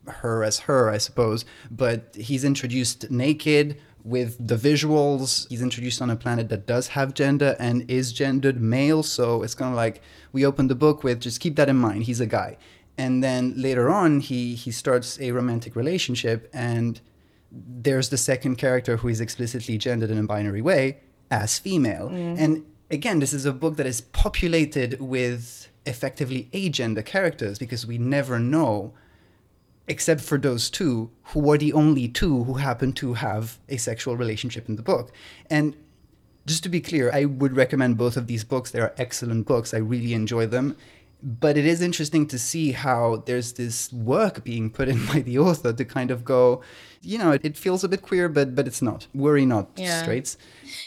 [0.06, 1.44] her as her, I suppose.
[1.70, 5.48] But he's introduced naked with the visuals.
[5.48, 9.02] He's introduced on a planet that does have gender and is gendered male.
[9.02, 10.00] So it's kind of like
[10.32, 12.04] we open the book with just keep that in mind.
[12.04, 12.56] He's a guy.
[12.96, 17.00] And then later on, he, he starts a romantic relationship, and
[17.52, 20.98] there's the second character who is explicitly gendered in a binary way
[21.30, 22.08] as female.
[22.10, 22.38] Mm.
[22.38, 27.98] And again, this is a book that is populated with effectively agender characters because we
[27.98, 28.92] never know,
[29.88, 34.16] except for those two, who were the only two who happen to have a sexual
[34.16, 35.12] relationship in the book.
[35.50, 35.74] And
[36.46, 38.70] just to be clear, I would recommend both of these books.
[38.70, 39.74] They are excellent books.
[39.74, 40.76] I really enjoy them.
[41.20, 45.38] But it is interesting to see how there's this work being put in by the
[45.38, 46.62] author to kind of go,
[47.02, 49.08] you know, it, it feels a bit queer, but but it's not.
[49.14, 50.00] Worry not, Yeah.
[50.02, 50.36] straights.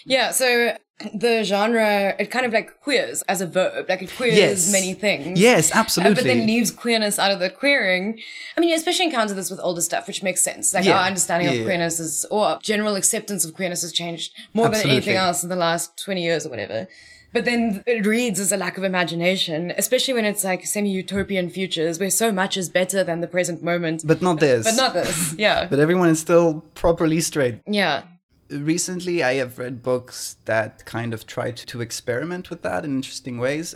[0.05, 0.77] Yeah, so
[1.13, 4.71] the genre, it kind of like queers as a verb, like it queers Yes.
[4.71, 5.39] many things.
[5.39, 6.15] Yes, Uh, absolutely.
[6.15, 8.19] but then leaves queerness out of the queering.
[8.55, 10.73] I mean, you especially encounter this with older stuff, which makes sense.
[10.73, 10.97] Like Yeah.
[10.99, 14.89] our understanding Yeah, of queerness is, or general acceptance of queerness has changed more Absolutely.
[14.89, 16.87] than anything else in the last 20 years or whatever.
[17.33, 21.97] But then it reads as a lack of imagination, especially when it's like semi-utopian futures
[21.97, 24.01] where so much is better than the present moment.
[24.05, 24.65] but not this.
[24.65, 25.33] But not this.
[25.37, 25.67] Yeah.
[25.69, 27.55] But everyone is still properly straight.
[27.65, 28.01] yeah.
[28.51, 33.37] Recently, I have read books that kind of tried to experiment with that in interesting
[33.37, 33.75] ways.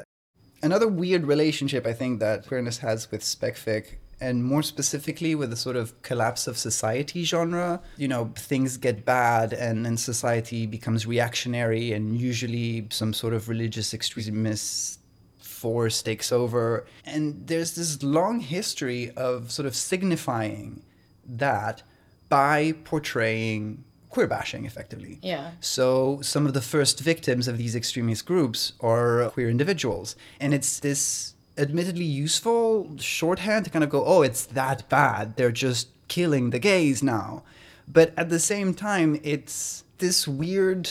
[0.62, 5.56] Another weird relationship I think that queerness has with specfic, and more specifically with the
[5.56, 7.82] sort of collapse of society genre.
[7.96, 13.48] You know, things get bad and then society becomes reactionary, and usually some sort of
[13.48, 15.00] religious extremist
[15.40, 16.86] force takes over.
[17.06, 20.84] And there's this long history of sort of signifying
[21.26, 21.82] that
[22.28, 23.86] by portraying
[24.16, 25.20] queer bashing effectively.
[25.22, 25.52] Yeah.
[25.60, 30.16] So some of the first victims of these extremist groups are queer individuals.
[30.40, 35.36] And it's this admittedly useful shorthand to kind of go, oh, it's that bad.
[35.36, 37.44] They're just killing the gays now.
[37.88, 40.90] But at the same time, it's this weird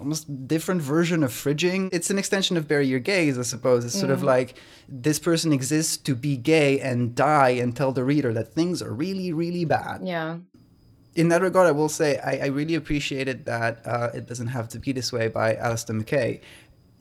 [0.00, 1.88] almost different version of fridging.
[1.92, 3.84] It's an extension of bury your gays, I suppose.
[3.84, 4.26] It's sort of mm-hmm.
[4.26, 4.54] like
[4.88, 8.92] this person exists to be gay and die and tell the reader that things are
[8.92, 10.38] really, really bad Yeah.
[11.18, 14.68] In that regard, I will say I, I really appreciated that uh, it doesn't have
[14.68, 16.40] to be this way by Alistair Mackay.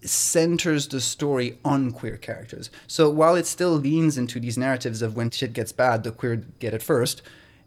[0.01, 2.71] Centers the story on queer characters.
[2.87, 6.37] So while it still leans into these narratives of when shit gets bad, the queer
[6.57, 7.21] get it first,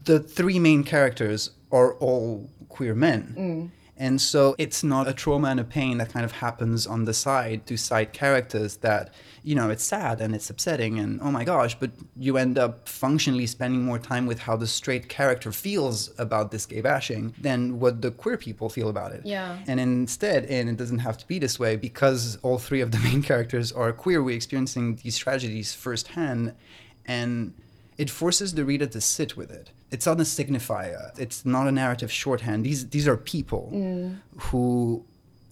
[0.07, 3.71] the three main characters are all queer men.
[4.01, 7.13] And so it's not a trauma and a pain that kind of happens on the
[7.13, 9.13] side to side characters that,
[9.45, 12.89] you know, it's sad and it's upsetting and oh my gosh, but you end up
[12.89, 17.79] functionally spending more time with how the straight character feels about this gay bashing than
[17.79, 19.21] what the queer people feel about it.
[19.27, 19.59] Yeah.
[19.67, 22.99] And instead, and it doesn't have to be this way, because all three of the
[23.09, 26.55] main characters are queer, we're experiencing these tragedies firsthand
[27.05, 27.53] and
[27.99, 29.73] it forces the reader to sit with it.
[29.91, 31.19] It's not a signifier.
[31.19, 32.65] It's not a narrative shorthand.
[32.65, 34.19] These these are people mm.
[34.45, 35.05] who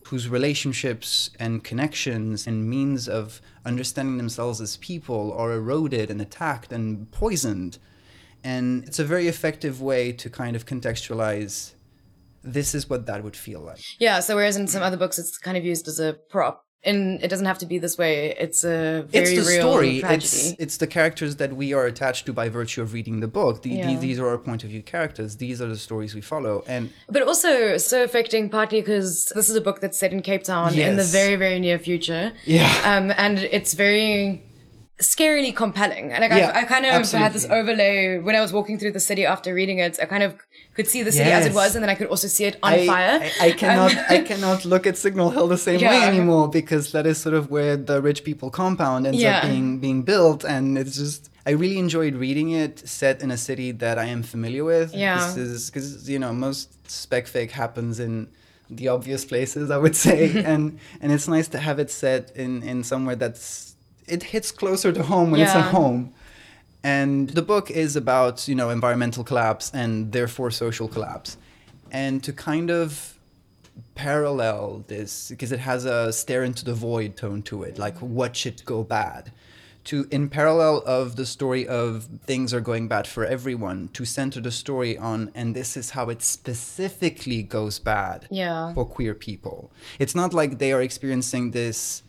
[0.09, 6.73] whose relationships and connections and means of understanding themselves as people are eroded and attacked
[6.73, 7.79] and poisoned.
[8.43, 11.73] And it's a very effective way to kind of contextualize
[12.43, 13.81] this is what that would feel like.
[13.99, 17.23] Yeah, so whereas in some other books it's kind of used as a prop, and
[17.23, 18.35] it doesn't have to be this way.
[18.39, 20.01] It's a very it's the real story.
[20.01, 20.17] tragedy.
[20.25, 23.63] It's it's the characters that we are attached to by virtue of reading the book.
[23.63, 23.99] The, the- Yeah.
[23.99, 25.37] these are our point of view characters.
[25.37, 26.65] These are the stories we follow.
[26.69, 30.45] And But also so affecting partly because this is a book that's set in Cape
[30.45, 32.33] Town in the very, very near future.
[32.45, 32.71] Yeah.
[32.85, 34.43] Um, and it's very
[35.01, 36.13] scarily compelling.
[36.13, 38.93] And like Yeah, I, I kind of had this overlay when I was walking through
[38.93, 39.99] the city after reading it.
[40.03, 40.35] I kind of
[40.75, 42.73] could see the city as it was, and then I could also see it on
[42.73, 43.21] I, fire.
[43.41, 46.93] I, I cannot Um, I cannot look at Signal Hill the same way anymore because
[46.93, 49.39] that is sort of where the rich people compound ends Yeah.
[49.39, 53.37] up being being built and it's just I really enjoyed reading it set in a
[53.39, 54.95] city that I am familiar with.
[54.95, 55.17] Yeah.
[55.27, 58.29] This is because you know most spec fic happens in
[58.71, 62.63] the obvious places I would say and and it's nice to have it set in
[62.63, 63.68] in somewhere that's
[64.09, 66.13] it hits closer to home when it's at home.
[66.83, 71.37] And the book is about, you know, environmental collapse and therefore social collapse.
[71.91, 73.19] And to kind of
[73.95, 78.15] parallel this, because it has a stare into the void tone to it, like mm-hmm.
[78.15, 79.33] what should go bad.
[79.85, 84.41] To, in parallel of the story of things are going bad for everyone, to center
[84.41, 88.75] the story on, and this is how it specifically goes bad Yeah.
[88.75, 89.71] for queer people.
[89.99, 92.03] It's not like they are experiencing this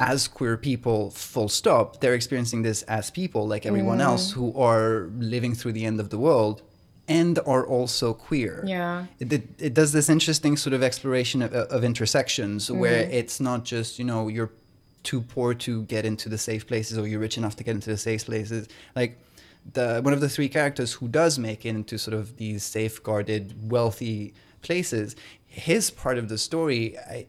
[0.00, 2.00] as queer people, full stop.
[2.00, 4.34] They're experiencing this as people, like everyone else mm.
[4.34, 6.62] who are living through the end of the world
[7.08, 8.62] and are also queer.
[8.66, 9.06] Yeah.
[9.18, 12.78] It, it, it does this interesting sort of exploration of, of intersections mm-hmm.
[12.78, 14.52] where it's not just, you know, you're
[15.02, 17.90] too poor to get into the safe places or you're rich enough to get into
[17.90, 18.68] the safe places.
[18.94, 19.18] Like,
[19.72, 23.70] the one of the three characters who does make it into sort of these safeguarded,
[23.70, 27.26] wealthy places, his part of the story I,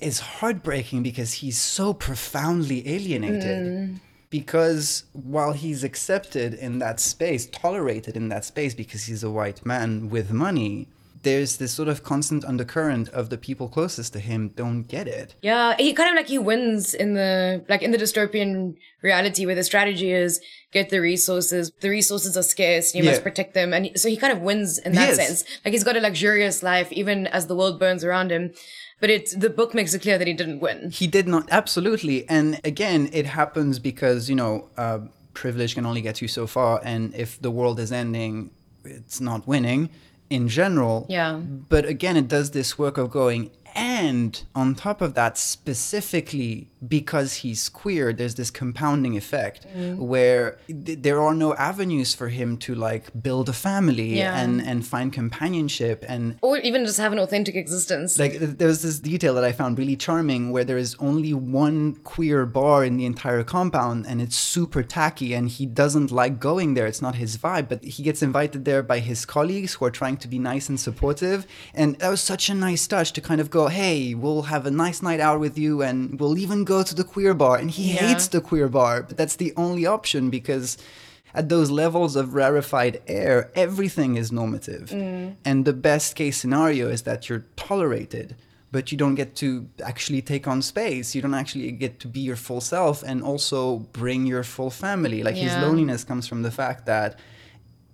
[0.00, 3.66] is heartbreaking because he's so profoundly alienated.
[3.66, 4.00] Mm.
[4.30, 9.64] Because while he's accepted in that space, tolerated in that space because he's a white
[9.64, 10.86] man with money,
[11.22, 15.34] there's this sort of constant undercurrent of the people closest to him don't get it.
[15.42, 19.54] Yeah, he kind of like he wins in the like in the dystopian reality where
[19.54, 20.40] the strategy is
[20.72, 21.72] get the resources.
[21.80, 22.94] The resources are scarce.
[22.94, 23.10] You Yeah.
[23.12, 25.16] must protect them, and so he kind of wins in that Yes.
[25.16, 25.44] sense.
[25.64, 28.52] Like he's got a luxurious life even as the world burns around him.
[29.00, 30.90] But it's the book makes it clear that he didn't win.
[30.90, 32.28] He did not, absolutely.
[32.28, 35.00] And again, it happens because, you know, uh,
[35.34, 36.80] privilege can only get you so far.
[36.82, 38.50] And if the world is ending,
[38.84, 39.90] it's not winning
[40.30, 41.06] in general.
[41.08, 41.36] Yeah.
[41.36, 47.34] But again, it does this work of going, and on top of that, specifically because
[47.42, 49.96] he's queer, there's this compounding effect mm.
[49.96, 54.38] where th- there are no avenues for him to like build a family Yeah.
[54.40, 58.18] and, and find companionship and Or even just have an authentic existence.
[58.18, 61.34] like th- there was this detail that I found really charming where there is only
[61.34, 66.38] one queer bar in the entire compound and it's super tacky and he doesn't like
[66.38, 66.86] going there.
[66.86, 70.16] It's not his vibe, but he gets invited there by his colleagues who are trying
[70.18, 71.44] to be nice and supportive.
[71.74, 74.70] And that was such a nice touch to kind of go, hey, we'll have a
[74.70, 77.56] nice night out with you and we'll even go to the queer bar.
[77.58, 78.06] And he Yeah.
[78.06, 80.78] hates the queer bar, but that's the only option because
[81.34, 84.90] at those levels of rarefied air, everything is normative.
[84.90, 85.34] Mm.
[85.44, 88.36] And the best case scenario is that you're tolerated,
[88.70, 91.14] but you don't get to actually take on space.
[91.14, 95.22] You don't actually get to be your full self and also bring your full family.
[95.22, 97.18] Like his loneliness comes from the fact that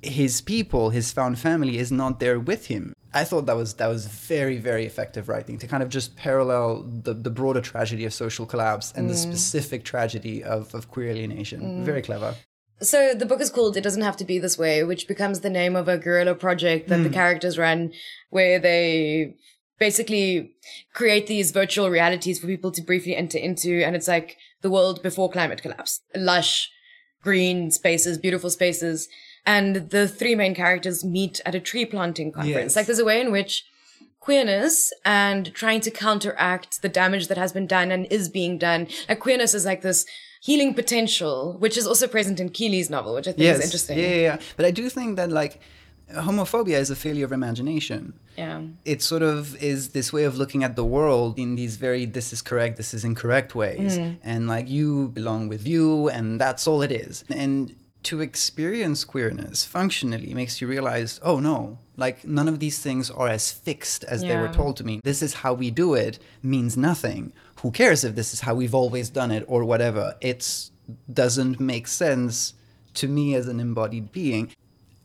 [0.03, 2.93] his people, his found family, is not there with him.
[3.15, 6.83] I thought that was that was very very effective writing to kind of just parallel
[6.83, 9.29] the, the broader tragedy of social collapse and the mm.
[9.29, 11.61] specific tragedy of, of queer alienation.
[11.61, 11.85] Mm.
[11.85, 12.35] Very clever.
[12.81, 15.49] So the book is called It Doesn't Have to Be This Way, which becomes the
[15.49, 17.15] name of a guerrilla project that the mm.
[17.15, 17.93] characters run
[18.31, 19.37] where they
[19.79, 20.57] basically
[20.93, 23.85] create these virtual realities for people to briefly enter into.
[23.85, 26.01] And it's like the world before climate collapse.
[26.17, 26.71] Lush,
[27.23, 29.09] green spaces, beautiful spaces.
[29.47, 32.73] And the three main characters meet at a tree planting conference.
[32.73, 32.77] Yes.
[32.77, 33.65] Like there's a way in which
[34.21, 38.89] queerness and trying to counteract the damage that has been done and is being done.
[39.09, 40.07] Like queerness is like this
[40.41, 43.99] healing potential, which is also present in Keely's novel, which I think Yes, is interesting.
[43.99, 44.39] Yeah, yeah, yeah.
[44.57, 45.61] But I do think that like
[46.13, 48.15] homophobia is a failure of imagination.
[48.37, 48.63] Yeah.
[48.85, 52.33] It sort of is this way of looking at the world in these very this
[52.33, 53.99] is correct, this is incorrect ways.
[53.99, 54.19] Mm.
[54.23, 57.25] And like you belong with you, and that's all it is.
[57.31, 57.75] And
[58.05, 63.29] to experience queerness functionally makes you realize, oh no, like none of these things are
[63.29, 65.01] as fixed as they were told to me.
[65.05, 67.33] This is how we do it means nothing.
[67.63, 70.15] Who cares if this is how we've always done it or whatever?
[70.21, 70.71] It
[71.13, 72.55] doesn't make sense
[72.95, 74.53] to me as an embodied being.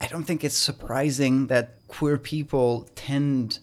[0.00, 3.60] I don't think it's surprising that queer people tend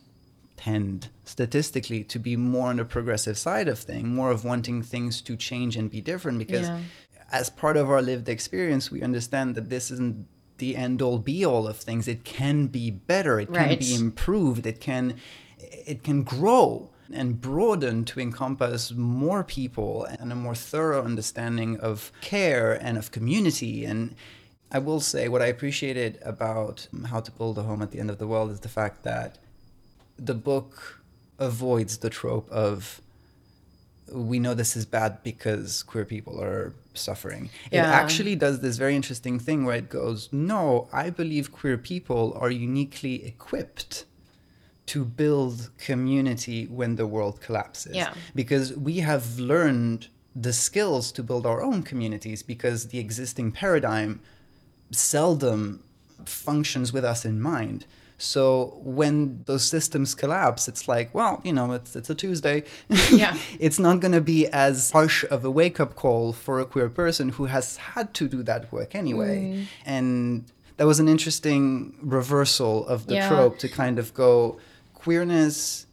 [0.57, 5.21] tend statistically to be more on the progressive side of things, more of wanting things
[5.21, 6.79] to change and be different because Yeah.
[7.31, 11.45] As part of our lived experience we understand that this isn't the end all be
[11.45, 12.07] all of things.
[12.07, 13.79] It can be better, it can Right.
[13.79, 15.15] be improved, it can
[15.59, 22.11] it can grow and broaden to encompass more people and a more thorough understanding of
[22.21, 24.15] care and of community and
[24.71, 28.09] I will say what I appreciated about How to Build a Home at the End
[28.09, 29.37] of the World is the fact that
[30.17, 31.01] the book
[31.39, 33.01] avoids the trope of
[34.11, 37.49] we know this is bad because queer people are suffering.
[37.71, 42.37] It actually does this very interesting thing where it goes, no, I believe queer people
[42.39, 44.05] are uniquely equipped
[44.87, 47.95] to build community when the world collapses.
[47.95, 48.13] Yeah.
[48.33, 54.21] Because we have learned the skills to build our own communities because the existing paradigm
[54.91, 55.83] seldom
[56.25, 57.85] functions with us in mind.
[58.17, 62.63] So when those systems collapse, it's like, well, you know, it's it's a Tuesday.
[63.11, 63.37] Yeah.
[63.59, 66.89] it's not going to be as harsh of a wake up call for a queer
[66.89, 69.37] person who has had to do that work anyway.
[69.39, 69.65] Mm.
[69.85, 70.45] And
[70.77, 73.29] that was an interesting reversal of the Yeah.
[73.29, 74.57] trope to kind of go
[74.95, 75.85] queerness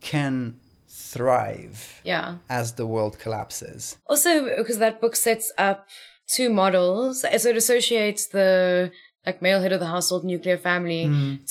[0.00, 0.54] can
[0.88, 2.36] thrive Yeah.
[2.48, 3.96] as the world collapses.
[4.06, 5.86] Also, because that book sets up
[6.26, 8.90] two models, so it associates the
[9.28, 11.04] like male head of the household nuclear family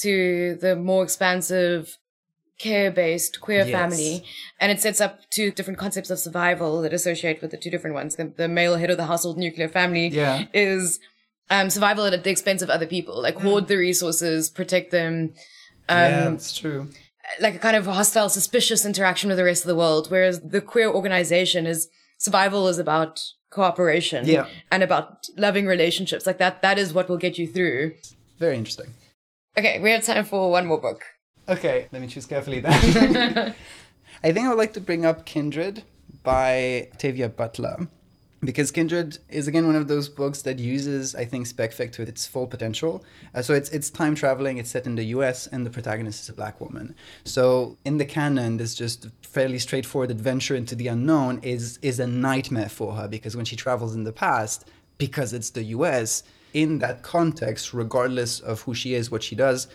[0.06, 1.98] to the more expansive
[2.60, 3.72] care-based queer Yes.
[3.72, 4.24] family,
[4.60, 7.94] and it sets up two different concepts of survival that associate with the two different
[7.94, 8.16] ones.
[8.16, 10.46] The, the male head of the household nuclear family Yeah.
[10.54, 11.00] is
[11.50, 15.34] um, survival at the expense of other people, like hoard the resources, protect them,
[15.88, 16.90] yeah, um, it's true.
[17.40, 20.10] like a kind of hostile, suspicious interaction with the rest of the world.
[20.10, 24.48] Whereas the queer organization is survival is about cooperation Yeah.
[24.72, 26.26] and about loving relationships.
[26.26, 27.94] Like that, that is what will get you through.
[28.40, 28.94] Very interesting.
[29.58, 31.02] Okay, we have time for one more book.
[31.50, 32.74] Okay, let me choose carefully then.
[34.24, 35.84] I think I would like to bring up Kindred
[36.24, 37.88] by Octavia Butler.
[38.42, 42.28] Because Kindred is again one of those books that uses, I think, specfic to its
[42.28, 43.04] full potential.
[43.34, 44.58] Uh, so it's it's time traveling.
[44.58, 45.48] It's set in the U.S.
[45.48, 46.94] and the protagonist is a black woman.
[47.24, 52.06] So in the canon, this just fairly straightforward adventure into the unknown is is a
[52.06, 54.68] nightmare for her because when she travels in the past,
[55.00, 56.22] because it's the U.S.
[56.54, 59.68] In that context, regardless of who she is, what she does,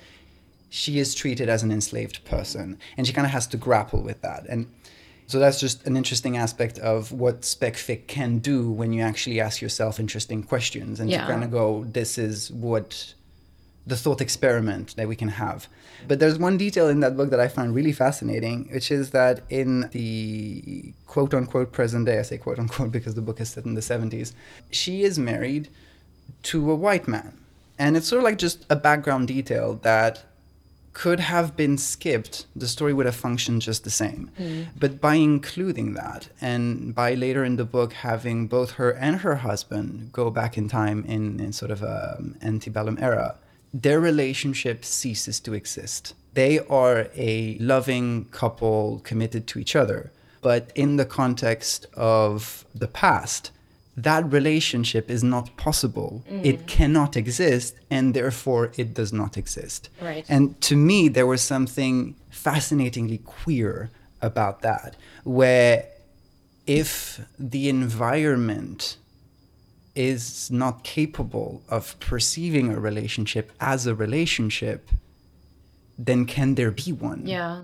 [0.70, 4.22] she is treated as an enslaved person and she kind of has to grapple with
[4.22, 4.66] that and
[5.32, 9.56] so that's just an interesting aspect of what specfic can do when you actually ask
[9.66, 11.22] yourself interesting questions and Yeah.
[11.22, 12.36] to kind of go this is
[12.68, 13.14] what
[13.90, 15.60] the thought experiment that we can have
[16.08, 19.36] but there's one detail in that book that i find really fascinating which is that
[19.60, 23.64] in the quote unquote present day i say quote unquote because the book is set
[23.64, 24.28] in the 70s
[24.70, 25.64] she is married
[26.50, 27.32] to a white man
[27.78, 30.14] and it's sort of like just a background detail that
[30.92, 34.30] could have been skipped, the story would have functioned just the same.
[34.38, 34.66] Mm.
[34.78, 39.36] But by including that, and by later in the book having both her and her
[39.36, 43.36] husband go back in time in, in sort of an antebellum era,
[43.72, 46.14] their relationship ceases to exist.
[46.34, 50.12] They are a loving couple committed to each other.
[50.42, 53.52] But in the context of the past,
[53.96, 56.24] that relationship is not possible.
[56.30, 56.44] Mm.
[56.44, 59.90] It cannot exist, and therefore it does not exist.
[60.00, 60.24] Right.
[60.28, 63.90] And to me, there was something fascinatingly queer
[64.20, 65.86] about that, where
[66.66, 68.96] if the environment
[69.94, 74.88] is not capable of perceiving a relationship as a relationship,
[75.98, 77.26] then can there be one?
[77.26, 77.62] Yeah.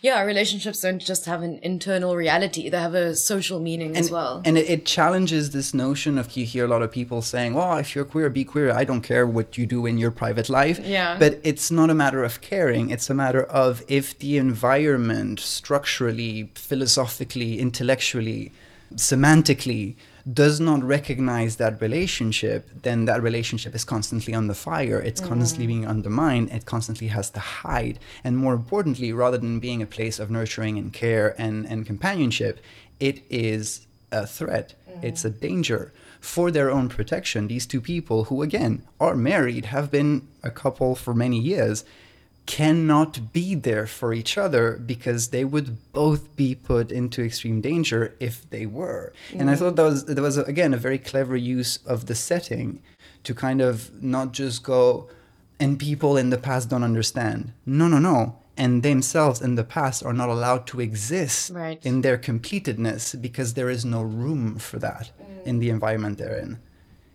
[0.00, 4.42] Yeah, relationships don't just have an internal reality, they have a social meaning as well.
[4.44, 7.76] And it, it challenges this notion of you hear a lot of people saying, well,
[7.78, 8.70] if you're queer, be queer.
[8.72, 10.78] I don't care what you do in your private life.
[10.82, 11.18] Yeah.
[11.18, 12.90] But it's not a matter of caring.
[12.90, 18.52] It's a matter of if the environment structurally, philosophically, intellectually,
[18.94, 19.96] semantically
[20.30, 25.00] does not recognize that relationship, then that relationship is constantly on the fire.
[25.00, 25.30] It's mm-hmm.
[25.30, 26.50] constantly being undermined.
[26.50, 27.98] It constantly has to hide.
[28.22, 32.60] And more importantly, rather than being a place of nurturing and care and, and companionship,
[33.00, 34.74] it is a threat.
[34.88, 35.06] Mm-hmm.
[35.06, 37.48] It's a danger for their own protection.
[37.48, 41.84] These two people, who again are married, have been a couple for many years,
[42.46, 48.14] cannot be there for each other because they would both be put into extreme danger
[48.18, 49.12] if they were.
[49.32, 49.64] And I mm-hmm.
[49.64, 52.82] thought that was that was again a very clever use of the setting
[53.24, 55.08] to kind of not just go
[55.60, 57.52] and people in the past don't understand.
[57.64, 58.36] No, no, no.
[58.56, 61.78] And themselves in the past are not allowed to exist Right.
[61.86, 65.10] in their completedness because there is no room for that
[65.44, 66.58] in the environment they're in.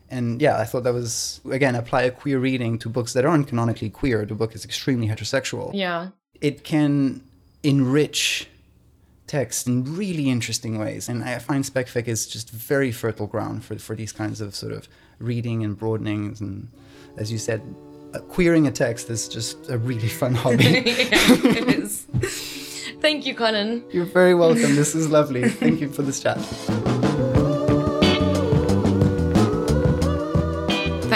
[0.09, 3.47] And yeah, I thought that was again apply a queer reading to books that aren't
[3.47, 4.25] canonically queer.
[4.25, 5.71] The book is extremely heterosexual.
[5.73, 6.09] yeah.
[6.39, 7.23] It can
[7.63, 8.47] enrich
[9.25, 13.77] text in really interesting ways, and I find specfic is just very fertile ground for
[13.79, 14.87] for these kinds of sort of
[15.19, 16.39] reading and broadenings.
[16.39, 16.69] And
[17.17, 17.61] as you said,
[18.13, 20.63] uh, queering a text is just a really fun hobby.
[20.63, 22.05] yeah, it is.
[23.01, 23.83] Thank you, Colin.
[23.91, 24.75] You're very welcome.
[24.75, 25.49] This is lovely.
[25.49, 26.37] Thank you for this chat.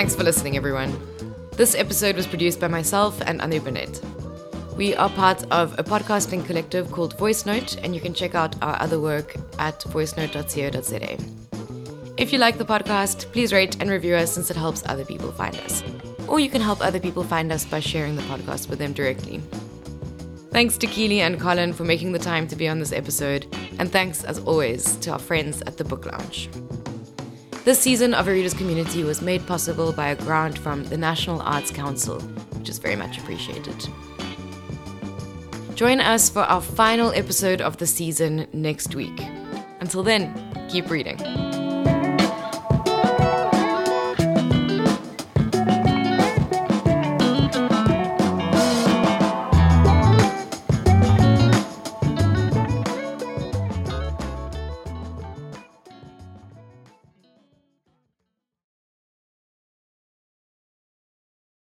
[0.02, 1.00] Thanks for listening, everyone.
[1.52, 4.02] This episode was produced by myself and Andri Burnett.
[4.76, 8.56] We are part of a podcasting collective called Voice Note, and you can check out
[8.64, 11.18] our other work at voicenote.co.za.
[12.18, 15.32] If you like the podcast, please rate and review us since it helps other people
[15.32, 15.84] find us.
[16.28, 19.40] Or you can help other people find us by sharing the podcast with them directly.
[20.50, 23.46] Thanks to Keely and Colin for making the time to be on this episode,
[23.78, 26.50] and thanks, as always, to our friends at the Book Lounge.
[27.64, 31.44] This season of A Reader's Community was made possible by a grant from the National
[31.44, 32.20] Arts Council,
[32.58, 33.88] which is very much appreciated.
[35.76, 39.22] Join us for our final episode of the season next week.
[39.80, 40.34] Until then,
[40.72, 41.20] keep reading.